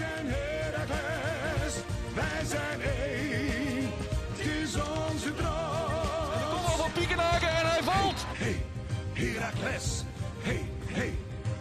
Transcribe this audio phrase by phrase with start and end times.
[0.00, 1.74] zijn Heracles,
[2.14, 3.90] wij zijn één.
[4.30, 6.50] Het is onze droom.
[6.50, 8.24] Kom al van Piekenhaken en hij valt.
[8.26, 8.62] Hey,
[9.12, 10.02] Heracles.
[10.40, 11.14] Hey, hey,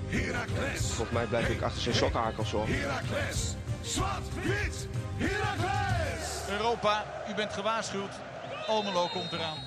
[0.08, 0.82] Heracles.
[0.82, 2.68] Volgens mij blijf ik achter zijn sokhakels hoor.
[2.68, 3.56] Heracles.
[3.82, 4.88] Zwart, wit,
[5.18, 6.50] Heracles.
[6.50, 8.14] Europa, u bent gewaarschuwd.
[8.68, 9.58] Almelo komt eraan.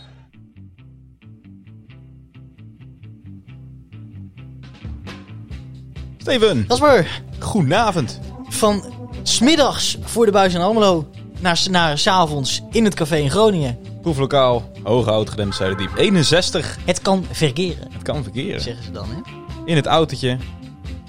[6.19, 8.21] Steven, Dat is maar goedenavond.
[8.63, 8.83] Van
[9.23, 11.07] smiddags voor de buis in Almelo
[11.41, 13.79] naar, naar s avonds in het café in Groningen.
[14.03, 15.91] Proeflokaal, Hooghout, Gedempt Zuiderdiep.
[15.97, 18.61] 61, Het kan verkeren, het kan verkeren.
[18.61, 19.07] zeggen ze dan.
[19.09, 19.21] Hè?
[19.65, 20.37] In het autootje,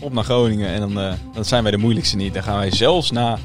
[0.02, 0.68] op naar Groningen.
[0.70, 2.34] En dan, eh, dan zijn wij de moeilijkste niet.
[2.34, 3.38] Dan gaan wij zelfs na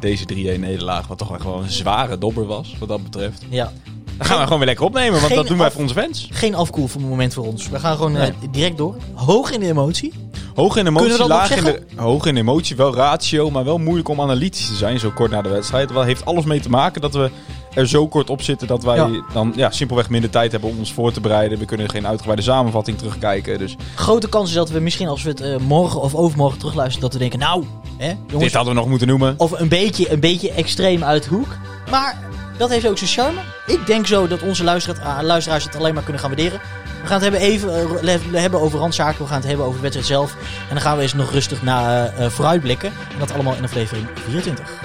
[0.00, 3.42] deze 3-1 nederlaag, wat toch wel gewoon een zware dobber was, wat dat betreft.
[3.48, 3.72] Ja.
[4.16, 6.28] Dan gaan we gewoon weer lekker opnemen, want dat doen wij af- voor onze fans.
[6.30, 7.68] Geen afkoel voor het moment voor ons.
[7.68, 8.96] We gaan gewoon eh, direct door.
[9.14, 10.12] Hoog in de emotie.
[10.54, 14.08] Hoog in emotie, dat laag in, de, hoog in emotie, wel ratio, maar wel moeilijk
[14.08, 15.92] om analytisch te zijn zo kort na de wedstrijd.
[15.92, 17.30] Wel heeft alles mee te maken dat we
[17.74, 19.08] er zo kort op zitten dat wij Ja.
[19.32, 21.58] dan ja, simpelweg minder tijd hebben om ons voor te bereiden.
[21.58, 23.58] We kunnen geen uitgebreide samenvatting terugkijken.
[23.58, 27.02] Dus Grote kans is dat we misschien als we het eh, morgen of overmorgen terugluisteren,
[27.02, 27.64] dat we denken, nou,
[27.96, 29.34] hè, jongens, dit hadden we nog moeten noemen.
[29.36, 31.56] of een beetje, een beetje extreem uit de hoek.
[31.90, 32.18] Maar
[32.58, 33.40] dat heeft ook zijn charme.
[33.66, 36.60] Ik denk zo dat onze luisteraars, luisteraars het alleen maar kunnen gaan waarderen.
[37.04, 39.22] We gaan het hebben, even, eh, hebben over randzaken.
[39.22, 40.36] We gaan het hebben over de wedstrijd zelf.
[40.68, 42.92] En dan gaan we eens nog rustig naar eh, eh, vooruitblikken.
[43.12, 44.82] En dat allemaal in aflevering 24.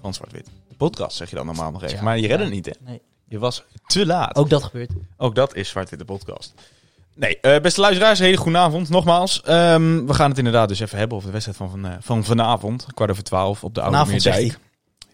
[0.00, 0.46] Van Zwart-Wit.
[0.68, 1.96] De podcast zeg je dan normaal nog even.
[1.96, 2.02] Ja.
[2.02, 2.72] maar je redde het niet, hè?
[2.78, 3.00] Nee.
[3.28, 4.36] Je was te laat.
[4.36, 4.90] Ook dat gebeurt.
[5.16, 6.54] Ook dat is Zwart-Wit de podcast.
[7.14, 8.88] Nee, beste luisteraars, hele goede avond.
[8.88, 12.24] Nogmaals, Ehm, we gaan het inderdaad dus even hebben over de wedstrijd van, van, van
[12.24, 12.86] vanavond.
[12.94, 14.58] Kwart over twaalf op de Oude Meerdijk.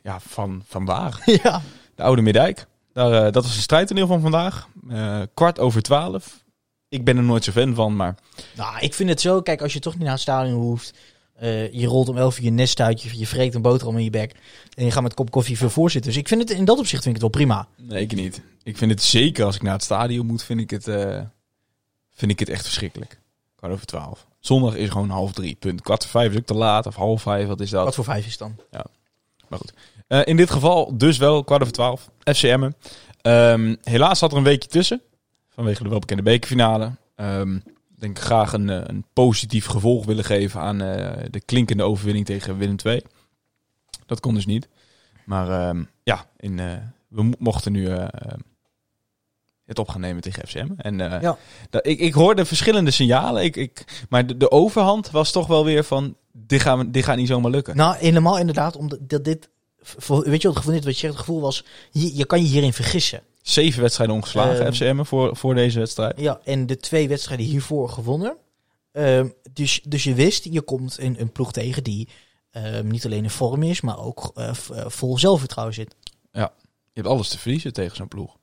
[0.03, 1.21] Ja, van vandaag.
[1.43, 1.61] ja.
[1.95, 2.67] De Oude Meerdijk.
[2.99, 4.69] Daar, eh, dat was een strijdtoneel van vandaag.
[4.89, 6.45] Eh, kwart over twaalf.
[6.89, 8.15] Ik ben er nooit zo fan van, maar
[8.57, 9.43] Nou, ik vind het zo.
[9.43, 10.99] Kijk, als je toch niet naar het stadion hoeft.
[11.35, 13.03] eh, je rolt om 11 uur je nest uit.
[13.03, 14.35] Je, je vreet een boterham in je bek.
[14.75, 16.11] En je gaat met een kop koffie voor voorzitten.
[16.11, 17.69] Dus ik vind het in dat opzicht vind ik het wel prima.
[17.77, 18.41] nee, ik niet.
[18.63, 20.85] Ik vind het zeker als ik naar het stadion moet, vind ik het,
[22.11, 23.21] vind ik het echt verschrikkelijk.
[23.57, 24.27] Kwart over twaalf.
[24.41, 25.55] Zondag is gewoon half drie.
[25.55, 25.81] Punt.
[25.81, 26.87] Kwart voor vijf is ook te laat.
[26.87, 27.85] Of half vijf, wat is dat?
[27.85, 28.57] Wat voor vijf is het dan?
[29.49, 29.73] Maar goed.
[30.09, 32.11] Eh, in dit geval dus wel kwart over twaalf.
[32.25, 32.71] FCM.
[33.21, 35.03] Ehm helaas zat er een weekje tussen.
[35.49, 36.91] Vanwege de welbekende bekerfinale.
[37.15, 41.83] Ehm ik denk graag een, eh, een positief gevolg willen geven aan eh, de klinkende
[41.83, 43.03] overwinning tegen Willem II.
[44.07, 44.69] Dat kon dus niet.
[45.25, 46.57] Maar ehm, ja, in,
[47.09, 47.89] we mo- mochten nu
[49.65, 50.69] het op gaan nemen tegen FCM.
[50.77, 51.37] En Ja.
[51.71, 53.45] dat, ik, ik hoorde verschillende signalen.
[53.45, 56.17] Ik, ik, maar de, de overhand was toch wel weer van...
[56.33, 57.77] Dit, gaan we, dit gaat niet zomaar lukken.
[57.77, 58.77] Nou, helemaal inderdaad.
[58.77, 59.49] Omdat dat dit.
[59.99, 61.13] Voor- weet je wat gevoel, wat je zegt?
[61.13, 61.65] Het gevoel was.
[61.91, 63.23] Je, je kan je hierin vergissen.
[63.43, 64.73] Zeven wedstrijden ongeslagen, Ehm.
[64.73, 66.21] FCM, voor, voor deze wedstrijd.
[66.21, 68.37] Ja, en de twee wedstrijden hiervoor gewonnen.
[68.93, 72.09] Ehm, dus, dus je wist, je komt een, een ploeg tegen die
[72.51, 74.55] ehm, niet alleen in vorm is, maar ook eh, eh,
[74.87, 75.95] vol zelfvertrouwen zit.
[76.93, 78.37] Je hebt alles te verliezen tegen zo'n ploeg.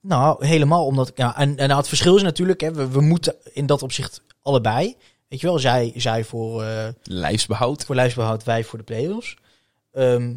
[0.00, 1.12] Nou, helemaal omdat.
[1.14, 4.22] Ja, en, en nou, het verschil is natuurlijk, hè, we, we moeten in dat opzicht
[4.42, 4.96] allebei.
[5.28, 7.84] Weet je wel, zij, zij voor, eh, Lijfsbehoud.
[7.84, 9.36] voor lijfsbehoud, wij voor de play-offs.
[9.92, 10.34] Ehm,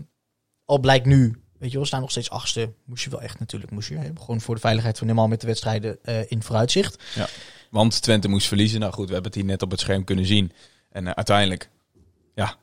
[0.71, 2.73] al blijkt nu, weet je wel, we staan nog steeds achtste.
[2.85, 3.97] Moest je wel echt natuurlijk, moest je.
[3.97, 7.03] Hè, gewoon voor de veiligheid van helemaal met de wedstrijden eh, in vooruitzicht.
[7.69, 8.79] Want Twente moest verliezen.
[8.79, 10.51] Nou goed, we hebben het hier net op het scherm kunnen zien.
[10.91, 11.69] En eh, uiteindelijk,
[12.35, 12.55] ja,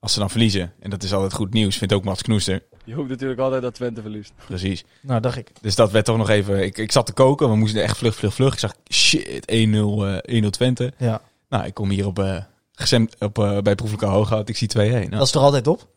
[0.00, 2.62] als ze dan verliezen, en dat is altijd goed nieuws, vindt ook Mats Knoester.
[2.84, 4.32] Je hoopt natuurlijk altijd dat Twente verliest.
[4.46, 4.84] Precies.
[5.00, 5.50] Nou, dacht ik.
[5.60, 6.64] Dus dat werd toch nog even...
[6.64, 8.52] Ik, ik zat te koken, we moesten echt vlug, vlug, vlug.
[8.52, 10.92] Ik zag, shit, 1-0 eh 1-0 Twente.
[10.98, 11.20] Ja.
[11.48, 14.48] Nou, ik kom hier op, eh gezemd, op bij Proeflijke Hooghout.
[14.48, 14.80] Ik zie 2-1.
[14.80, 15.94] Nou, Dat is toch altijd op?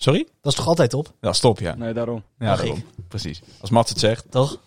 [0.00, 0.26] Sorry?
[0.42, 1.12] Dat is toch altijd op?
[1.20, 1.74] Ja, stop, ja.
[1.74, 2.22] Nee, daarom.
[2.38, 2.84] Ja, daarom.
[3.08, 3.40] Precies.
[3.60, 4.24] Als Mats het zegt.
[4.30, 4.58] Toch?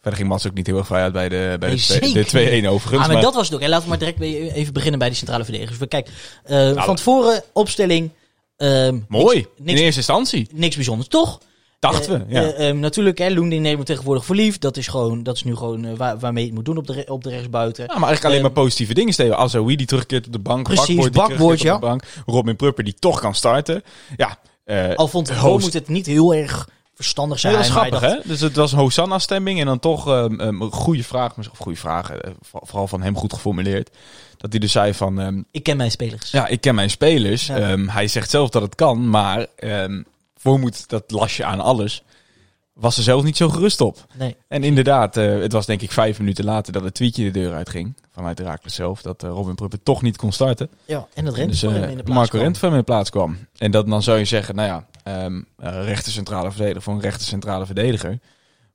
[0.00, 2.08] Verder ging Mats ook niet heel erg vrij uit bij de, bij Nee, de, twee-
[2.12, 2.92] zeker de 2-1 overigens.
[2.92, 3.60] Ah, maar maar- dat was het ook.
[3.62, 5.78] En laten we maar direct weer even beginnen bij die centrale verdedigers.
[5.78, 6.08] We Kijk,
[6.44, 8.10] eh, Nou, van tevoren opstelling.
[8.56, 9.36] ehm, Mooi.
[9.36, 10.48] Niks, In eerste instantie.
[10.52, 11.38] niks bijzonders, toch?
[11.78, 12.42] Dachten Eh, we, ja.
[12.52, 14.58] eh, ehm, natuurlijk, hè, Loending me tegenwoordig voor lief.
[14.58, 16.86] Dat is, gewoon, dat is nu gewoon eh, waar, waarmee je het moet doen op
[16.86, 17.82] de, re- op de rechtsbuiten.
[17.84, 19.36] Ja, maar eigenlijk alleen Ehm, maar positieve dingen, Steven.
[19.36, 20.62] Azoui die terugkeert op de bank.
[20.64, 22.04] Precies, Bakboord die Bakboord, terugkeert op de bank.
[22.26, 23.82] Robin Prupper die toch kan starten.
[24.16, 27.52] Ja, eh Al vond Host- moet het niet heel erg verstandig zijn.
[27.54, 28.28] dat hij grappig, dacht- hè?
[28.28, 32.20] Dus het was een Hosanna-stemming en dan toch ehm, een goede vraag, of goede vragen,
[32.22, 33.90] eh, voor- vooral van hem goed geformuleerd.
[34.36, 36.30] Dat hij dus zei van, ehm, Ik ken mijn spelers.
[36.30, 37.46] ja, ik ken mijn spelers.
[37.46, 37.56] Ja.
[37.56, 40.02] Ehm, hij zegt zelf dat het kan, maar ehm
[40.36, 42.02] voor moet dat lasje aan alles,
[42.74, 44.06] was er zelf niet zo gerust op.
[44.18, 44.36] Nee.
[44.48, 47.52] En inderdaad, eh, het was denk ik vijf minuten later dat het tweetje de deur
[47.52, 47.94] uitging.
[48.12, 50.68] Vanuit Herakles zelf, dat eh, Robin Prupper toch niet kon starten.
[50.84, 52.38] Ja, en dat rent dus eh, in de plaats Marco.
[52.38, 53.38] Rent van in de plaats kwam.
[53.56, 57.00] En dat, dan zou je zeggen, nou ja, ehm eh, rechter centrale verdediger voor een
[57.00, 58.18] rechter centrale verdediger.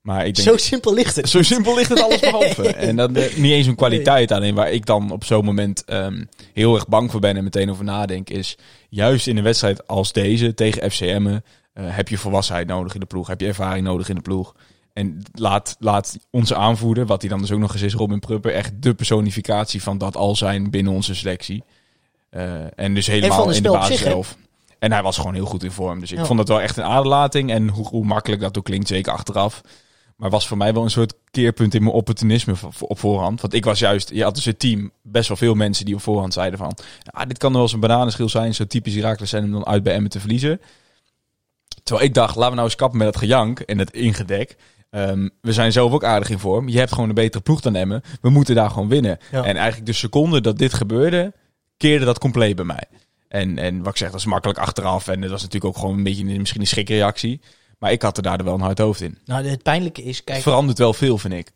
[0.01, 1.29] Maar ik denk, Zo simpel ligt het.
[1.29, 2.67] zo simpel ligt het alles behalve.
[2.87, 4.55] En dat niet eens een kwaliteit alleen.
[4.55, 6.23] Waar ik dan op zo'n moment ehm,
[6.53, 8.57] heel erg bang voor ben en meteen over nadenk, is
[8.89, 10.81] juist in een wedstrijd als deze tegen
[11.73, 13.27] FCM heb je volwassenheid nodig in de ploeg.
[13.27, 14.55] Heb je ervaring nodig in de ploeg.
[14.93, 18.53] En laat, laat onze aanvoerder, wat hij dan dus ook nog eens is, Robin Prupper,
[18.53, 21.63] echt de personificatie van dat al zijn binnen onze selectie.
[22.29, 24.37] Eh, en dus helemaal in de basis zelf.
[24.79, 25.99] En hij was gewoon heel goed in vorm.
[25.99, 26.25] Dus ik Ja.
[26.25, 27.51] vond dat wel echt een aderlating.
[27.51, 29.61] En hoe, hoe makkelijk dat ook klinkt, zeker achteraf.
[30.15, 33.41] Maar was voor mij wel een soort keerpunt in mijn opportunisme op voorhand.
[33.41, 36.01] Want ik was juist, je had dus het team best wel veel mensen die op
[36.01, 36.77] voorhand zeiden van...
[37.03, 39.83] Ja, dit kan wel eens een bananenschil zijn, zo typisch Herakles zijn om dan uit
[39.83, 40.61] bij Emmen te verliezen.
[41.89, 44.55] Terwijl ik dacht, laten we nou eens kappen met dat gejank en het ingedek.
[44.89, 46.67] Ehm, we zijn zelf ook aardig in vorm.
[46.69, 48.01] Je hebt gewoon een betere ploeg dan Emmen.
[48.21, 49.17] We moeten daar gewoon winnen.
[49.31, 49.43] Ja.
[49.43, 51.33] En eigenlijk de seconde dat dit gebeurde,
[51.77, 52.83] keerde dat compleet bij mij.
[53.27, 55.07] En, en wat ik zeg, dat is makkelijk achteraf.
[55.07, 57.41] En dat was natuurlijk ook gewoon een beetje een- misschien een schrikreactie.
[57.79, 59.17] Maar ik had er daar wel een hard hoofd in.
[59.25, 61.51] Nou, het pijnlijke is, Het kijk, verandert wel veel, vind ik.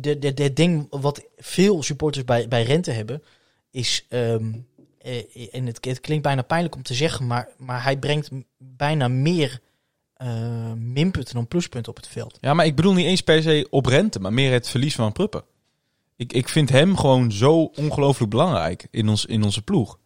[0.00, 3.22] de, ding wat veel supporters bij, bij Rente hebben,
[3.70, 4.58] is, ehm, eh,
[5.50, 9.60] en het, het klinkt bijna pijnlijk om te zeggen, maar, maar hij brengt bijna meer
[10.14, 12.38] eh, minpunten dan pluspunten op het veld.
[12.40, 15.12] Ja, maar ik bedoel niet eens per se op rente, maar meer het verlies van
[15.12, 15.42] Pruppen.
[16.16, 19.98] Ik, ik vind hem gewoon zo ongelooflijk belangrijk in, ons, in onze ploeg.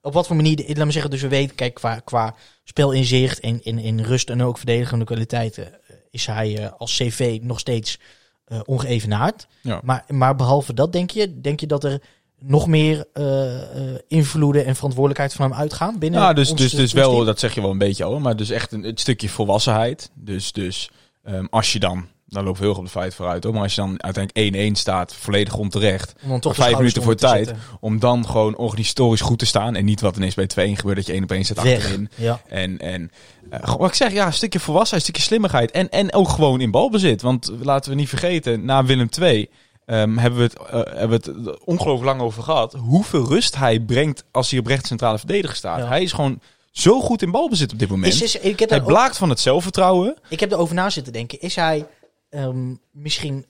[0.00, 2.34] Op wat voor manier, laat me zeggen, dus we weten, kijk, qua, qua
[2.64, 7.38] spelinzicht en in, in rust en ook verdedigende kwaliteiten, eh, is hij eh, als CV
[7.42, 7.98] nog steeds
[8.46, 9.46] eh ongeëvenaard.
[9.62, 9.80] Ja.
[9.84, 12.02] Maar, maar behalve dat, denk je, denk je dat er
[12.40, 16.72] nog meer eh, eh, invloeden en verantwoordelijkheid van hem uitgaan binnen Ja, dus, ons, dus,
[16.72, 19.00] eh, dus wel, dat zeg je wel een beetje al, maar dus echt een, het
[19.00, 20.10] stukje volwassenheid.
[20.14, 20.90] Dus, dus
[21.24, 23.62] ehm, als je dan, dan lopen we heel erg op de feit vooruit hoor, maar
[23.62, 27.46] als je dan uiteindelijk 1-1 staat, volledig onterecht, Om dan toch vijf minuten voor tijd.
[27.46, 27.64] zetten.
[27.80, 31.06] om dan gewoon organisatorisch goed te staan en niet wat ineens bij 2-1 gebeurt, dat
[31.06, 31.76] je één op één zit Weg.
[31.76, 32.08] achterin.
[32.14, 32.40] Ja.
[32.48, 33.10] En, en
[33.50, 35.70] eh, wat ik zeg, ja, een stukje volwassenheid, een stukje slimmigheid.
[35.70, 37.22] En, en ook gewoon in balbezit.
[37.22, 39.48] Want laten we niet vergeten, na Willem II
[39.86, 42.72] ehm, hebben, we het, eh, hebben we het ongelooflijk lang over gehad.
[42.72, 45.78] Hoeveel rust hij brengt als hij op rechts centrale verdediger staat.
[45.78, 45.86] Ja.
[45.86, 46.40] Hij is gewoon
[46.70, 48.12] zo goed in balbezit op dit moment.
[48.12, 50.16] Is, is, ik, heb hij ook- blaakt van het zelfvertrouwen.
[50.28, 51.40] ik heb erover na zitten denken.
[51.40, 51.86] Is hij
[52.28, 53.46] ehm, misschien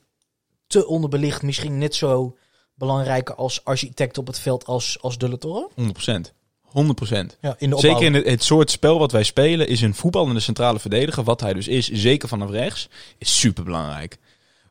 [0.66, 2.36] te onderbelicht, misschien net zo
[2.74, 5.68] belangrijk als architect op het veld als, als De La Torre?
[5.74, 6.32] 100%.
[6.66, 7.38] 100%.
[7.40, 7.90] Ja, in de opbouw.
[7.90, 11.40] Zeker in het, het soort spel wat wij spelen, is een voetballende centrale verdediger, wat
[11.40, 12.88] hij dus is, zeker vanaf rechts,
[13.18, 14.18] is super belangrijk.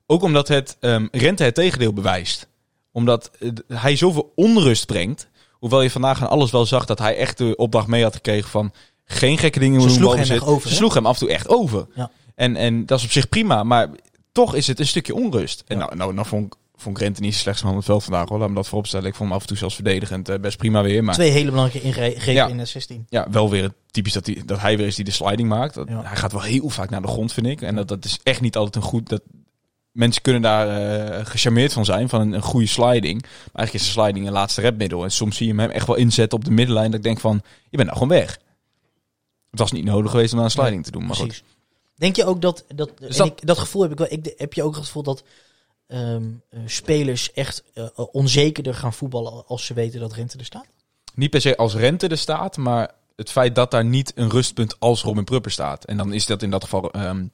[0.08, 2.48] Ook omdat het ehm, Rente het tegendeel bewijst.
[2.92, 3.32] Omdat
[3.68, 5.28] hij zoveel onrust brengt.
[5.52, 8.50] Hoewel je vandaag aan alles wel zag dat hij echt de opdracht mee had gekregen
[8.50, 8.72] van
[9.06, 9.96] geen gekke dingen Ze doen.
[9.96, 10.42] sloeg hem balbezit.
[10.42, 11.88] echt over, Ze sloeg hem af en toe echt over.
[11.96, 12.12] Ja.
[12.36, 13.90] En, en dat is op zich prima, maar
[14.32, 15.64] toch is het een stukje onrust.
[15.68, 15.84] En Ja.
[15.86, 18.40] nou, nou, nou vond, ik- vond Rente niet zo slecht van het veld vandaag hoor.
[18.40, 19.08] Laat me dat vooropstellen.
[19.08, 21.04] Ik vond hem af en toe zelfs verdedigend eh, best prima weer.
[21.04, 22.48] Maar Twee hele belangrijke ingrepen Ja.
[22.48, 23.06] in de 16.
[23.10, 25.74] ja, wel weer typisch dat hij, dat hij weer is die de sliding maakt.
[25.74, 26.02] Dat, Ja.
[26.04, 27.62] Hij gaat wel heel vaak naar de grond, vind ik.
[27.62, 29.10] En dat, dat is echt niet altijd een goed...
[29.10, 29.22] Dat,
[29.96, 33.22] mensen kunnen daar eh gecharmeerd van zijn, van een, een goede sliding.
[33.22, 35.04] Maar eigenlijk is de sliding een laatste redmiddel.
[35.04, 36.88] En soms zie je hem echt wel inzetten op de middenlijn.
[36.92, 38.40] Dat ik denk van, je bent nou gewoon weg.
[39.52, 41.06] Het was niet nodig geweest om daar een sliding te doen.
[41.06, 41.28] Maar goed.
[41.28, 41.44] Precies.
[41.96, 44.54] Denk je ook dat, dat, Dus dat- ik, dat gevoel heb ik wel, ik, heb
[44.54, 45.24] je ook het gevoel dat
[45.88, 50.66] ehm, eh, spelers echt eh, onzekerder gaan voetballen als ze weten dat Rente er staat?
[51.14, 54.80] Niet per se als rente er staat, maar het feit dat daar niet een rustpunt
[54.80, 55.84] als Robin Prupper staat.
[55.86, 57.26] En dan is dat in dat geval ehm,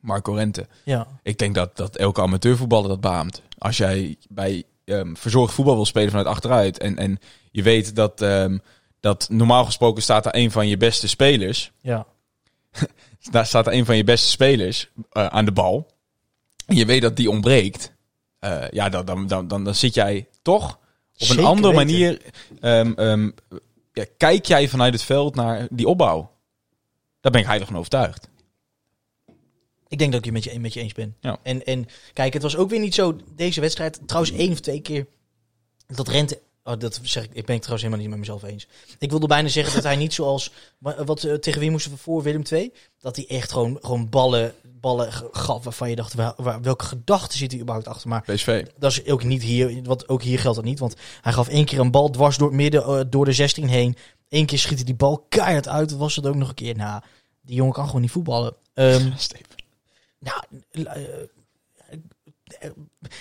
[0.00, 0.66] Marco Rente.
[0.84, 3.42] Ja, Ik denk dat, dat elke amateurvoetballer dat beaamt.
[3.58, 6.78] Als jij bij ehm, verzorgd voetbal wil spelen vanuit achteruit.
[6.78, 7.18] En, en
[7.50, 8.58] je weet dat, ehm,
[9.00, 11.72] dat normaal gesproken staat er een van je beste spelers.
[11.80, 12.06] ja.
[13.30, 15.90] Daar staat er een van je beste spelers eh, aan de bal.
[16.66, 17.92] En je weet dat die ontbreekt.
[18.38, 20.78] Eh, ja, dan, dan, dan, dan, dan zit jij toch
[21.18, 22.22] op een andere manier.
[22.60, 23.30] ehm,
[23.92, 26.30] ja, kijk jij vanuit het veld naar die opbouw.
[27.20, 28.28] Daar ben ik heilig van overtuigd.
[29.88, 31.16] Ik denk dat ik het met je, met je eens ben.
[31.20, 31.38] Ja.
[31.42, 34.80] En, en kijk, het was ook weer niet zo, deze wedstrijd, trouwens één of twee
[34.80, 35.06] keer,
[35.86, 36.40] dat Rente...
[36.64, 38.66] Oh, dat zeg ik, ik ben het trouwens helemaal niet met mezelf eens.
[38.98, 40.52] Ik wilde bijna zeggen dat hij niet zoals...
[40.78, 42.72] wa- Wat, eh, tegen wie moesten we voor, Willem II?
[43.00, 47.38] Dat hij echt gewoon, gewoon ballen, ballen gaf waarvan je dacht, waar, waar- welke gedachten
[47.38, 48.08] zit hij überhaupt achter?
[48.08, 48.64] Maar PSV.
[48.78, 50.78] dat is ook niet hier, want ook hier geldt dat niet.
[50.78, 53.68] Want hij gaf één keer een bal dwars door het midden, eh, door de 16
[53.68, 53.96] heen.
[54.28, 55.96] Eén keer schiet hij die bal keihard uit.
[55.96, 56.76] Was het ook nog een keer?
[56.76, 57.02] Nou,
[57.40, 58.54] die jongen kan gewoon niet voetballen.
[59.16, 59.46] Steven.
[60.18, 60.84] Nou, eh,
[62.60, 62.70] eh,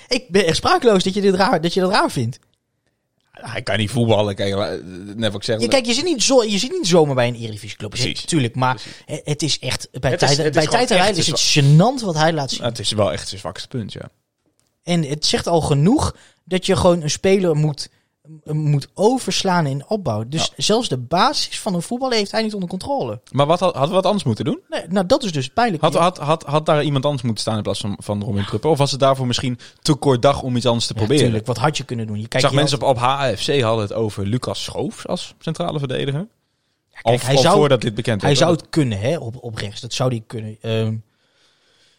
[0.07, 2.39] ik ben echt sprakeloos dat je, dit raar, dat je dat raar vindt.
[3.31, 4.35] Hij kan niet voetballen.
[4.35, 4.77] Kijk, la-
[5.15, 5.61] net wat ik zeg.
[5.61, 7.89] Ja, kijk, je zit niet, zo, je zit niet zomaar bij een Eredivisie-club.
[7.89, 8.21] Precies.
[8.25, 9.87] Tuurlijk, maar eh, het is echt...
[9.99, 12.33] Bij Het is- tijd, het bij tijd en echt rijden is het gênant wat hij
[12.33, 12.59] laat zien.
[12.59, 14.09] Nou, het is wel echt zijn zwakste punt, ja.
[14.83, 17.89] En het zegt al genoeg dat je gewoon een speler moet
[18.43, 20.23] moet overslaan in opbouw.
[20.27, 23.21] Dus zelfs de basis van een voetballer heeft hij niet onder controle.
[23.31, 24.59] Maar wat, had- hadden we wat anders moeten doen?
[24.69, 25.83] Nee, nou, dat is dus pijnlijk.
[25.83, 28.69] Had, had, had, had daar iemand anders moeten staan in plaats van, van Robin Prupper?
[28.69, 31.23] Of was het daarvoor misschien te kort dag om iets anders te Ja, proberen?
[31.23, 32.19] tuurlijk, wat had je kunnen doen?
[32.21, 35.79] Je kijkt zag je mensen op, op HFC hadden het over Lucas Schoofs als centrale
[35.79, 36.27] verdediger.
[37.01, 39.81] kijk, hij al zou- voordat dit bekend Hij zou het kunnen, hè, op, op rechts.
[39.81, 40.57] Dat zou hij kunnen.
[40.61, 40.95] Ehm,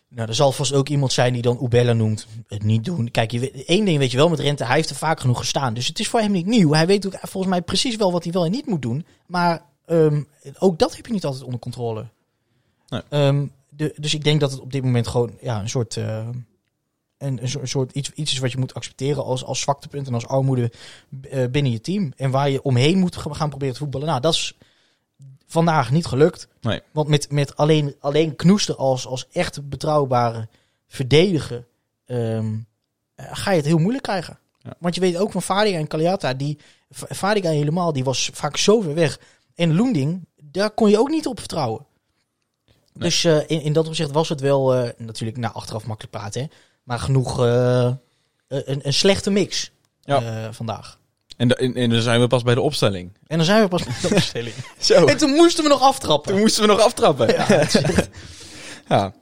[0.09, 2.27] nou, er zal vast ook iemand zijn die dan Ubella noemt.
[2.47, 3.11] Het niet doen.
[3.11, 4.65] Kijk, je weet, één ding weet je wel met Rente.
[4.65, 5.75] Hij heeft er vaak genoeg gestaan.
[5.75, 6.73] Dus het is voor hem niet nieuw.
[6.73, 9.07] Hij weet ook volgens mij precies wel wat hij wel en niet moet doen.
[9.27, 10.23] Maar ehm,
[10.59, 12.07] ook dat heb je niet altijd onder controle.
[12.89, 13.03] Nee.
[13.09, 15.97] Ehm, de, dus ik denk dat het op dit moment gewoon ja, een soort...
[15.97, 16.29] eh,
[17.19, 20.27] een, een soort, iets, iets is wat je moet accepteren als, als zwaktepunt en als
[20.27, 20.73] armoede
[21.31, 22.13] eh, binnen je team.
[22.17, 24.07] En waar je omheen moet gaan proberen te voetballen.
[24.07, 24.55] Nou, dat is
[25.49, 26.49] vandaag niet gelukt.
[26.61, 26.81] Nee.
[26.93, 30.49] Want met, met alleen, alleen Knoester als, als echt betrouwbare
[30.87, 31.67] verdediger
[32.07, 32.55] ehm,
[33.15, 34.39] eh, ga je het heel moeilijk krijgen.
[34.63, 34.75] Ja.
[34.79, 36.59] Want je weet ook van Fadiga en Kaliata, die
[36.91, 39.21] Fadiga helemaal, die was vaak zo ver weg.
[39.55, 41.87] En Loending, daar kon je ook niet op vertrouwen.
[42.67, 42.75] Nee.
[42.93, 46.41] Dus eh, in, in dat opzicht was het wel, eh, natuurlijk na achteraf makkelijk praten,
[46.43, 46.47] hè,
[46.83, 47.99] maar genoeg een,
[48.87, 50.53] een slechte mix Ja.
[50.53, 50.98] vandaag.
[51.39, 53.13] En, da- en, en dan zijn we pas bij de opstelling.
[53.27, 54.55] En dan zijn we pas met de opstelling.
[54.79, 55.07] Zo.
[55.07, 56.33] en toen moesten we nog aftrappen.
[56.33, 57.27] Toen moesten we nog aftrappen.
[57.29, 58.09] Ja, het is echt-
[58.89, 59.13] Ja.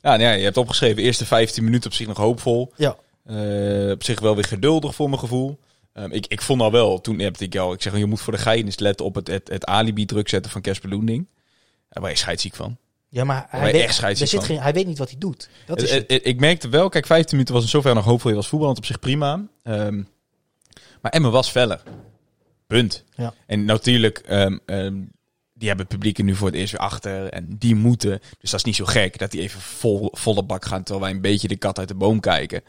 [0.00, 2.72] Ja, nou ja, je hebt opgeschreven, eerste 15 minuten op zich nog hoopvol.
[2.76, 2.96] ja.
[3.24, 5.58] Eh, op zich wel weer geduldig voor mijn gevoel.
[5.92, 8.32] Ehm, ik, ik vond al wel, toen heb ik jou, ik zeg, je moet voor
[8.32, 11.28] de gein letten op het, het, het alibi druk zetten van Casper Loending.
[11.88, 12.76] Daar ben je scheidsziek van.
[13.08, 14.42] Ja, maar hij, weet, echt er zit van.
[14.42, 15.48] geen, hij weet niet wat hij doet.
[15.66, 16.06] Dat is Eh, het.
[16.06, 18.30] eh, ik merkte wel, kijk, 15 minuten was in zoverre nog hoopvol.
[18.30, 19.46] Je was voetballend op zich prima.
[19.62, 20.02] Ehm,
[21.02, 21.82] maar Emmen was feller.
[22.66, 23.04] Punt.
[23.14, 23.34] Ja.
[23.46, 24.94] En natuurlijk, ehm, ehm,
[25.52, 27.28] die hebben het publiek er nu voor het eerst weer achter.
[27.28, 28.20] En die moeten.
[28.38, 30.82] Dus dat is niet zo gek dat die even vol, volle bak gaan.
[30.82, 32.62] Terwijl wij een beetje de kat uit de boom kijken.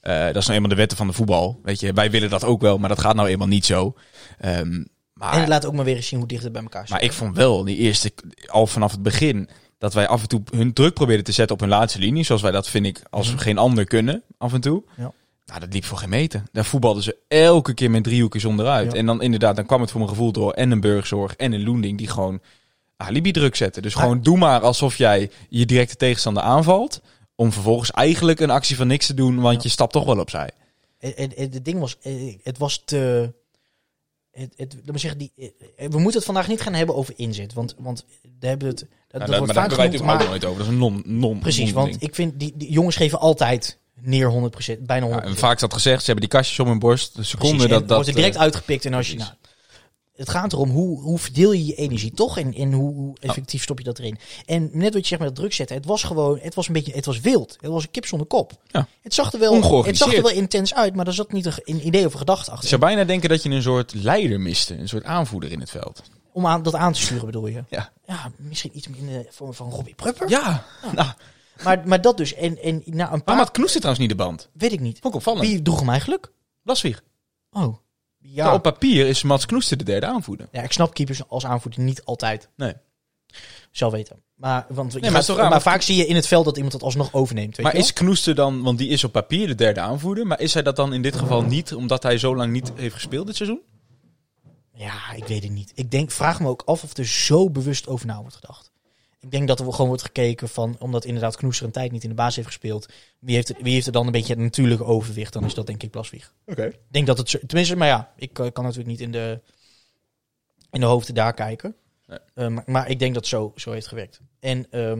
[0.00, 1.60] Eh, dat is nou eenmaal de wetten van de voetbal.
[1.62, 3.94] Weet je, wij willen dat ook wel, maar dat gaat nou eenmaal niet zo.
[4.38, 6.86] Ehm, maar, en het laat ook maar weer eens zien hoe dicht het bij elkaar
[6.86, 6.98] staat.
[6.98, 8.12] maar ik vond wel die eerste,
[8.46, 11.60] al vanaf het begin, dat wij af en toe hun druk probeerden te zetten op
[11.60, 12.24] hun laatste linie.
[12.24, 14.82] Zoals wij dat, vind ik, als geen ander kunnen, af en toe.
[14.96, 15.12] Ja.
[15.46, 16.42] Nou, dat liep voor geen meter.
[16.52, 18.92] Daar voetbalden ze elke keer met driehoekjes onderuit.
[18.92, 18.98] Ja.
[18.98, 21.64] En dan inderdaad, dan kwam het voor mijn gevoel door en een burgzorg en een
[21.64, 22.40] Loending die gewoon
[22.96, 23.82] alibi druk zetten.
[23.82, 27.00] Dus gewoon doe maar alsof jij je directe tegenstander aanvalt.
[27.34, 29.62] Om vervolgens eigenlijk een actie van niks te doen, want Ja.
[29.62, 30.50] je stapt toch wel opzij.
[30.98, 33.32] En, en, en het ding was, eh, het was te...
[34.30, 37.52] Het, het, laat zeggen, die, eh, we moeten het vandaag niet gaan hebben over inzet.
[37.52, 38.04] Want, want
[38.40, 40.28] we hebben het, dat, Nou, dat daar- wordt maar vaak daar hebben wij het maar,
[40.28, 40.58] nooit over.
[40.58, 43.78] Dat is een non, non Precies, non- want ik vind, die, die jongens geven altijd
[44.02, 45.10] neer 100%, bijna 100%.
[45.10, 47.16] Ja, en vaak is dat gezegd, ze hebben die kastjes om hun borst.
[47.16, 47.96] De seconde Precies, dat dat...
[47.96, 49.16] wordt er direct eh, uitgepikt en als je...
[49.16, 49.30] Nou,
[50.20, 53.78] het gaat erom hoe, hoe verdeel je je energie toch en, en hoe, effectief stop
[53.78, 54.18] je dat erin.
[54.46, 56.72] En net wat je zegt met dat druk zetten, het was gewoon, het was een
[56.72, 57.56] beetje, het was wild.
[57.60, 58.52] Het was een kip zonder kop.
[58.66, 58.86] Ja.
[59.02, 61.86] Het zag er wel, het zag er wel intens uit, maar er zat niet een,
[61.86, 62.68] idee of een gedachte achter.
[62.68, 64.78] zou bijna denken dat je een soort leider miste.
[64.78, 66.02] Een soort aanvoerder in het veld.
[66.32, 67.64] Om aan, dat aan te sturen bedoel je?
[67.68, 67.92] Ja.
[68.06, 70.28] Ja, misschien iets in de vorm van Robbie Prupper.
[70.28, 70.64] Ja.
[70.92, 71.08] Nou,
[71.64, 72.34] Maar, maar dat dus.
[72.34, 73.50] En, en na een paar...
[73.50, 74.48] trouwens niet de band?
[74.52, 74.98] Weet ik niet.
[74.98, 75.46] Vond ik opvallend.
[75.46, 76.32] Wie droeg hem eigenlijk?
[76.62, 77.02] Blaswieg.
[77.50, 77.76] Oh.
[78.18, 78.44] Ja.
[78.44, 80.48] Nou, op papier is Mats Knoester de derde aanvoerder.
[80.52, 82.48] ja, ik snap keepers als aanvoerder niet altijd.
[82.56, 82.74] Nee.
[83.70, 84.22] Zelf weten.
[84.34, 86.72] Maar, want je maar gaat- maar want- vaak zie je in het veld dat iemand
[86.72, 87.56] dat alsnog overneemt.
[87.56, 90.26] Weet Maar je is Knoester dan, want die is op papier de derde aanvoerder.
[90.26, 92.94] Maar is hij dat dan in dit geval niet, omdat hij zo lang niet heeft
[92.94, 93.60] gespeeld dit seizoen?
[94.74, 95.72] Ja, ik weet het niet.
[95.74, 98.69] Ik denk, vraag me ook af of er zo bewust over na wordt gedacht.
[99.20, 102.08] Ik denk dat er gewoon wordt gekeken van, omdat inderdaad Knoester een tijd niet in
[102.08, 102.88] de baas heeft gespeeld.
[103.18, 105.32] Wie heeft, er, wie heeft er dan een beetje het natuurlijke overwicht?
[105.32, 106.34] Dan is dat denk ik Plaswieg.
[106.46, 106.64] Oké.
[106.64, 109.40] Ik denk dat het tenminste, maar ja, ik eh, kan natuurlijk niet in de,
[110.70, 111.74] in de hoofden daar kijken.
[112.06, 112.18] Nee.
[112.34, 114.20] Eh, maar, maar ik denk dat het zo, zo heeft gewerkt.
[114.38, 114.98] En ehm,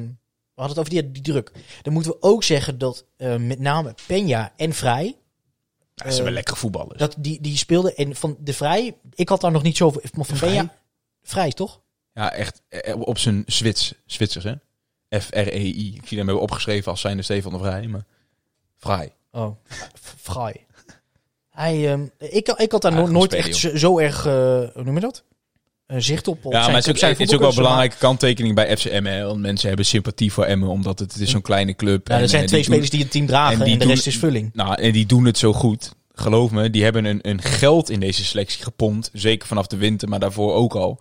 [0.55, 1.53] we hadden het over die, die druk.
[1.83, 5.17] Dan moeten we ook zeggen dat eh, met name Peña en Vrij,
[5.95, 6.99] Ja, ze zijn wel lekkere voetballers.
[6.99, 7.97] dat die, die speelden.
[7.97, 10.65] En van de Vrij, ik had daar nog niet zoveel van Vrij?
[10.65, 10.69] Peña.
[11.23, 11.80] Vrij, toch?
[12.21, 14.53] Ja, echt eh, op zijn Zwits, Zwitsers, hè?
[15.21, 15.95] F-R-E-I.
[15.95, 18.05] Ik zie hem hebben opgeschreven als zijnde Stefan de Vrij, maar...
[18.79, 19.13] Vrij.
[19.33, 19.57] Oh,
[20.17, 20.67] Vrij.
[21.51, 24.33] Hij, ehm, ik, ik had daar no- nooit echt zo, zo erg, eh,
[24.75, 25.25] hoe noem je dat?
[25.87, 26.45] Eh, zicht op.
[26.45, 28.55] op Ja, zijn- maar het is ook, zijn het is ook wel een belangrijke kanttekening
[28.55, 29.23] bij FCM.
[29.25, 32.09] Want mensen hebben sympathie voor Emmen, omdat het, het is zo'n kleine club.
[32.09, 33.89] Ja, en, er zijn eh, twee doen- spelers die het team dragen en de doen-
[33.89, 34.51] rest is vulling.
[34.55, 35.93] Nou, en die doen het zo goed.
[36.15, 39.11] Geloof me, die hebben een, een geld in deze selectie gepompt.
[39.13, 41.01] Zeker vanaf de winter, maar daarvoor ook al.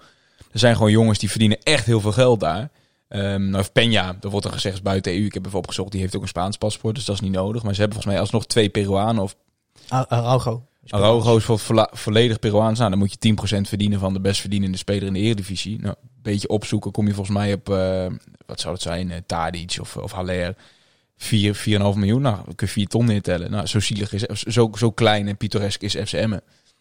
[0.51, 2.69] Er zijn gewoon jongens die verdienen echt heel veel geld daar.
[3.07, 5.25] Ehm nou, Peña, er wordt er gezegd is buiten EU.
[5.25, 7.63] Ik heb even opgezocht, die heeft ook een Spaans paspoort, dus dat is niet nodig.
[7.63, 9.35] Maar ze hebben volgens mij alsnog twee Peruanen of
[9.87, 10.63] Ah, Araujo.
[10.87, 11.45] Araujo is
[11.91, 12.77] volledig Peruaans.
[12.77, 15.79] Nou, dan moet je 10% verdienen van de best verdienende speler in de Eredivisie.
[15.79, 18.05] Nou, een beetje opzoeken kom je volgens mij op, eh,
[18.45, 20.55] wat zou het zijn, eh Tadic of, of Haller.
[21.17, 22.21] 4, 4,5 miljoen.
[22.21, 23.51] Nou, kun je 4 ton neertellen.
[23.51, 26.37] Nou, zo zielig is, zo, zo klein en pittoresk is FCM.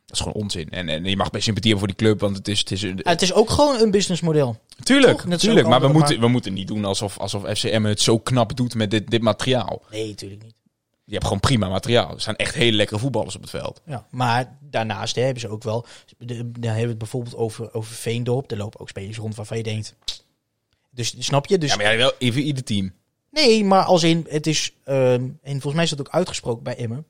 [0.09, 0.71] Dat is gewoon onzin.
[0.71, 2.59] En, en je mag best sympathie hebben voor die club, want het is...
[2.59, 4.57] Het is Ah, het is ook gewoon een businessmodel.
[4.83, 5.67] tuurlijk, tuurlijk.
[5.67, 8.91] Maar we moeten, we moeten niet doen alsof, alsof FCM het zo knap doet met
[8.91, 9.83] dit, dit materiaal.
[9.91, 10.55] Nee, natuurlijk niet.
[11.05, 12.15] Je hebt gewoon prima materiaal.
[12.15, 13.81] Er zijn echt hele lekkere voetballers op het veld.
[13.87, 15.87] Ja, maar daarnaast hè, hebben ze ook wel.
[16.19, 18.51] Dan hebben we het bijvoorbeeld over, over Veendorp.
[18.51, 19.95] Er lopen ook spelers rond waarvan je denkt.
[20.91, 21.59] Dus snap je?
[21.59, 22.93] Dus Ja, maar ja, wel even ieder team.
[23.31, 24.73] nee, maar als in het is.
[24.85, 27.07] ehm, en volgens mij is dat ook uitgesproken bij Emmen.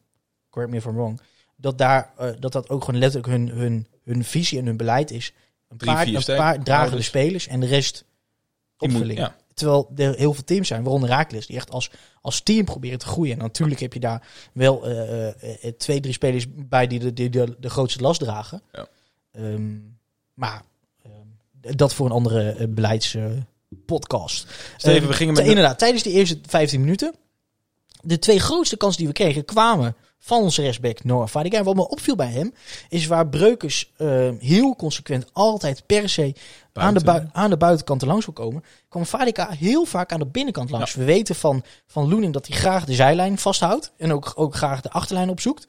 [0.50, 1.20] Correct me if I'm wrong.
[1.60, 5.10] Dat daar eh, dat dat ook gewoon letterlijk hun, hun, hun visie en hun beleid
[5.10, 5.32] is.
[5.68, 7.06] Een Drie, paar, vier een paar dragende ouders.
[7.06, 8.04] spelers en de rest
[8.76, 9.36] Die ja.
[9.54, 13.06] Terwijl er heel veel teams zijn, waaronder Raakles, die echt als, als team proberen te
[13.06, 13.32] groeien.
[13.32, 17.30] En natuurlijk heb je daar wel eh, eh, twee, drie spelers bij die de, die
[17.30, 18.62] de, de grootste last dragen.
[18.72, 18.86] Ja.
[19.32, 19.76] Ehm,
[20.34, 20.62] maar
[21.02, 24.46] ehm, dat voor een andere beleidspodcast.
[24.76, 25.46] Steven, we gingen met...
[25.46, 27.14] Inderdaad, tijdens de eerste 15 minuten.
[28.02, 31.62] De twee grootste kansen die we kregen kwamen van onze rechtsback Noah Fadiga.
[31.62, 32.54] Wat me opviel bij hem
[32.88, 36.34] is waar Breukers eh, heel consequent altijd per se
[36.72, 40.70] aan de, aan de buitenkant langs wil komen, kwam Fadiga heel vaak aan de binnenkant
[40.70, 40.94] langs.
[40.94, 44.80] We weten van, van Loening dat hij graag de zijlijn vasthoudt en ook, ook graag
[44.80, 45.66] de achterlijn opzoekt.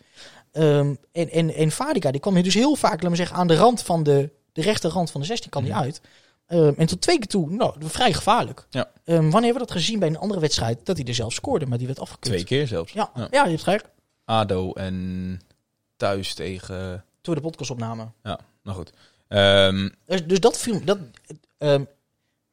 [0.51, 3.48] Ehm, en, en, en Fadiga die kwam hier dus heel vaak, laat me zeggen, aan
[3.48, 6.01] de rand van de, de rechterrand van de 16 kan hij uit.
[6.48, 8.65] Ehm, en tot twee keer toe, nou, vrij gevaarlijk.
[8.70, 8.89] Ja.
[9.06, 11.65] Ehm, wanneer hebben we dat gezien bij een andere wedstrijd, dat hij er zelf scoorde,
[11.65, 12.36] maar die werd afgekeurd.
[12.36, 12.91] Twee keer zelfs.
[12.91, 13.27] Ja, ja.
[13.32, 13.44] Ja.
[13.44, 13.89] je hebt gelijk.
[14.30, 15.40] ADO en
[15.98, 17.04] thuis tegen...
[17.22, 18.14] Toen we de podcast opnamen.
[18.24, 18.92] Ja, nou goed.
[19.28, 20.98] Ehm Dus, dus dat viel, dat,
[21.58, 21.84] ehm,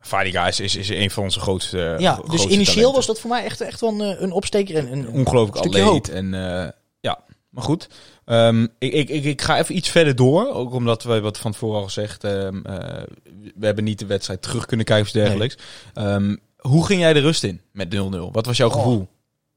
[0.01, 2.93] Fadiga is, is, is een van onze grootste ja, dus initieel talenten.
[2.93, 5.83] was dat voor mij echt, echt wel een, een opsteker en een, ongelooflijk atleet.
[5.83, 6.07] hoop.
[6.07, 6.69] En eh,
[7.01, 7.19] ja,
[7.49, 7.89] maar goed.
[8.25, 10.49] Ehm, ik, ik, ik, ik ga even iets verder door.
[10.53, 12.25] Ook omdat we wat van tevoren al gezegd.
[12.25, 12.49] eh,
[13.55, 15.57] we hebben niet de wedstrijd terug kunnen kijken of dergelijks.
[16.57, 17.99] Hoe ging jij de rust in met 0-0?
[18.33, 18.75] Wat was jouw Oh.
[18.75, 19.09] gevoel?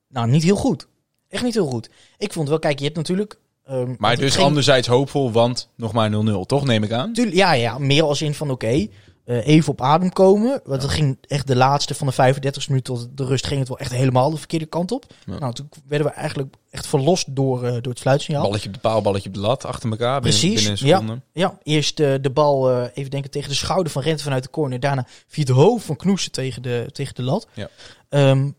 [0.08, 0.88] Nou, niet heel goed.
[1.30, 1.90] Echt niet heel goed.
[2.18, 3.40] Ik vond wel, kijk, je hebt natuurlijk...
[3.66, 7.14] ehm, Maar dus ging- anderzijds hoopvol, want nog maar 0-0, toch neem ik aan?
[7.14, 8.88] Tuurlijk, ja, ja, meer als in van oké,
[9.26, 10.62] eh, even op adem komen.
[10.64, 13.68] Want het ging echt de laatste van de 35 minuten tot de rust ging het
[13.70, 15.06] wel echt helemaal de verkeerde kant op.
[15.26, 15.38] Ja.
[15.40, 18.42] Nou, toen werden we eigenlijk echt verlost door, eh, door het fluitsignaal.
[18.44, 20.22] Balletje op de paal, balletje op de lat, achter elkaar.
[20.22, 21.00] Binnen, Precies, binnen een ja.
[21.00, 21.22] seconde.
[21.34, 24.80] Ja, eerst eh, de bal, even denken, tegen de schouder van Rente vanuit de corner.
[24.80, 27.48] Daarna via het hoofd van Knoesen tegen de, tegen de lat.
[27.54, 27.70] Ja.
[28.10, 28.50] Ehm,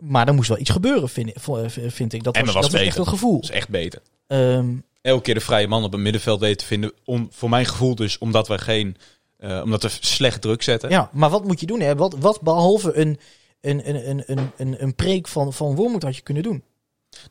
[0.00, 2.22] maar er moest wel iets gebeuren, vind, eh, vind ik.
[2.22, 3.00] Dat En was, was dat was echt beter.
[3.00, 3.34] het gevoel.
[3.40, 4.02] Dat is echt beter.
[4.26, 4.68] Ehm,
[5.02, 6.92] elke keer de vrije man op het middenveld weten te vinden.
[7.04, 8.96] Om, voor mijn gevoel dus, omdat we geen...
[9.36, 10.90] eh, omdat we slecht druk zetten.
[10.90, 11.80] Ja, maar wat moet je doen?
[11.80, 11.96] Hè?
[11.96, 13.18] Wat, wat behalve een,
[13.60, 16.62] een, een, een, een, een, preek van, van Wormoed had je kunnen doen?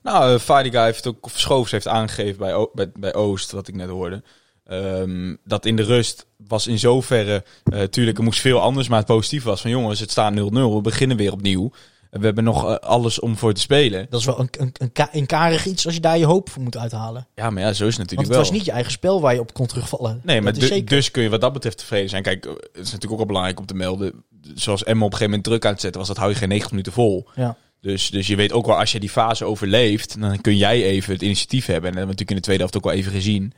[0.01, 3.67] Nou, uh, Fadiga heeft ook, of Schoofs heeft aangegeven bij, O- bij, bij Oost, wat
[3.67, 4.23] ik net hoorde.
[4.65, 7.43] ehm, dat in de rust was in zoverre,
[7.89, 10.79] tuurlijk, er moest veel anders, maar het positief was van jongens, het staat 0-0, we
[10.81, 11.71] beginnen weer opnieuw.
[12.09, 14.07] We hebben nog eh, alles om voor te spelen.
[14.09, 16.49] Dat is wel een, een, een, ka- een karig iets als je daar je hoop
[16.49, 17.27] voor moet uithalen.
[17.35, 18.39] Ja, maar ja, zo is het natuurlijk het wel.
[18.39, 20.21] was niet je eigen spel waar je op kon terugvallen.
[20.23, 22.23] Nee, maar du- dus kun je wat dat betreft tevreden zijn.
[22.23, 24.23] Kijk, eh, het is natuurlijk ook wel belangrijk om te melden.
[24.55, 26.47] Zoals Emma op een gegeven moment druk aan het zetten was, dat hou je geen
[26.49, 27.27] 90 minuten vol.
[27.35, 27.57] Ja.
[27.81, 31.13] Dus, dus je weet ook wel, als je die fase overleeft, dan kun jij even
[31.13, 31.89] het initiatief hebben.
[31.89, 33.53] En dat hebben we natuurlijk in de tweede helft ook wel even gezien.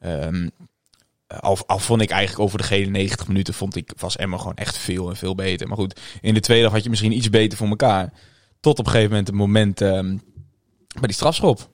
[0.00, 0.48] Ehm,
[1.26, 4.56] al, al vond ik eigenlijk over de gele 90 minuten, vond ik, was Emma gewoon
[4.56, 5.68] echt veel en veel beter.
[5.68, 8.12] Maar goed, in de tweede helft had je misschien iets beter voor elkaar.
[8.60, 10.16] Tot op een gegeven moment het moment ehm,
[10.92, 11.68] bij die strafschop.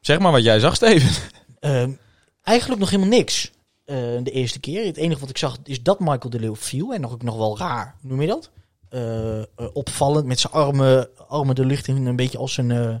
[0.00, 1.10] Zeg maar wat jij zag, Steven.
[1.60, 1.90] Ehm,
[2.42, 3.50] eigenlijk nog helemaal niks.
[3.84, 4.84] eh, de eerste keer.
[4.86, 6.94] Het enige wat ik zag is dat Michael de Leeuw viel.
[6.94, 7.94] En nog, ook nog wel raar.
[8.00, 8.50] Noem je dat?
[8.88, 12.06] Eh, eh, opvallend met zijn armen, armen de lucht in.
[12.06, 12.70] Een beetje als een...
[12.70, 12.94] eh,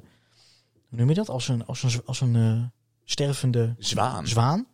[0.88, 1.28] noem je dat?
[1.28, 2.62] Als een, als een, als een eh,
[3.04, 4.26] stervende Zwaan.
[4.26, 4.66] zwaan.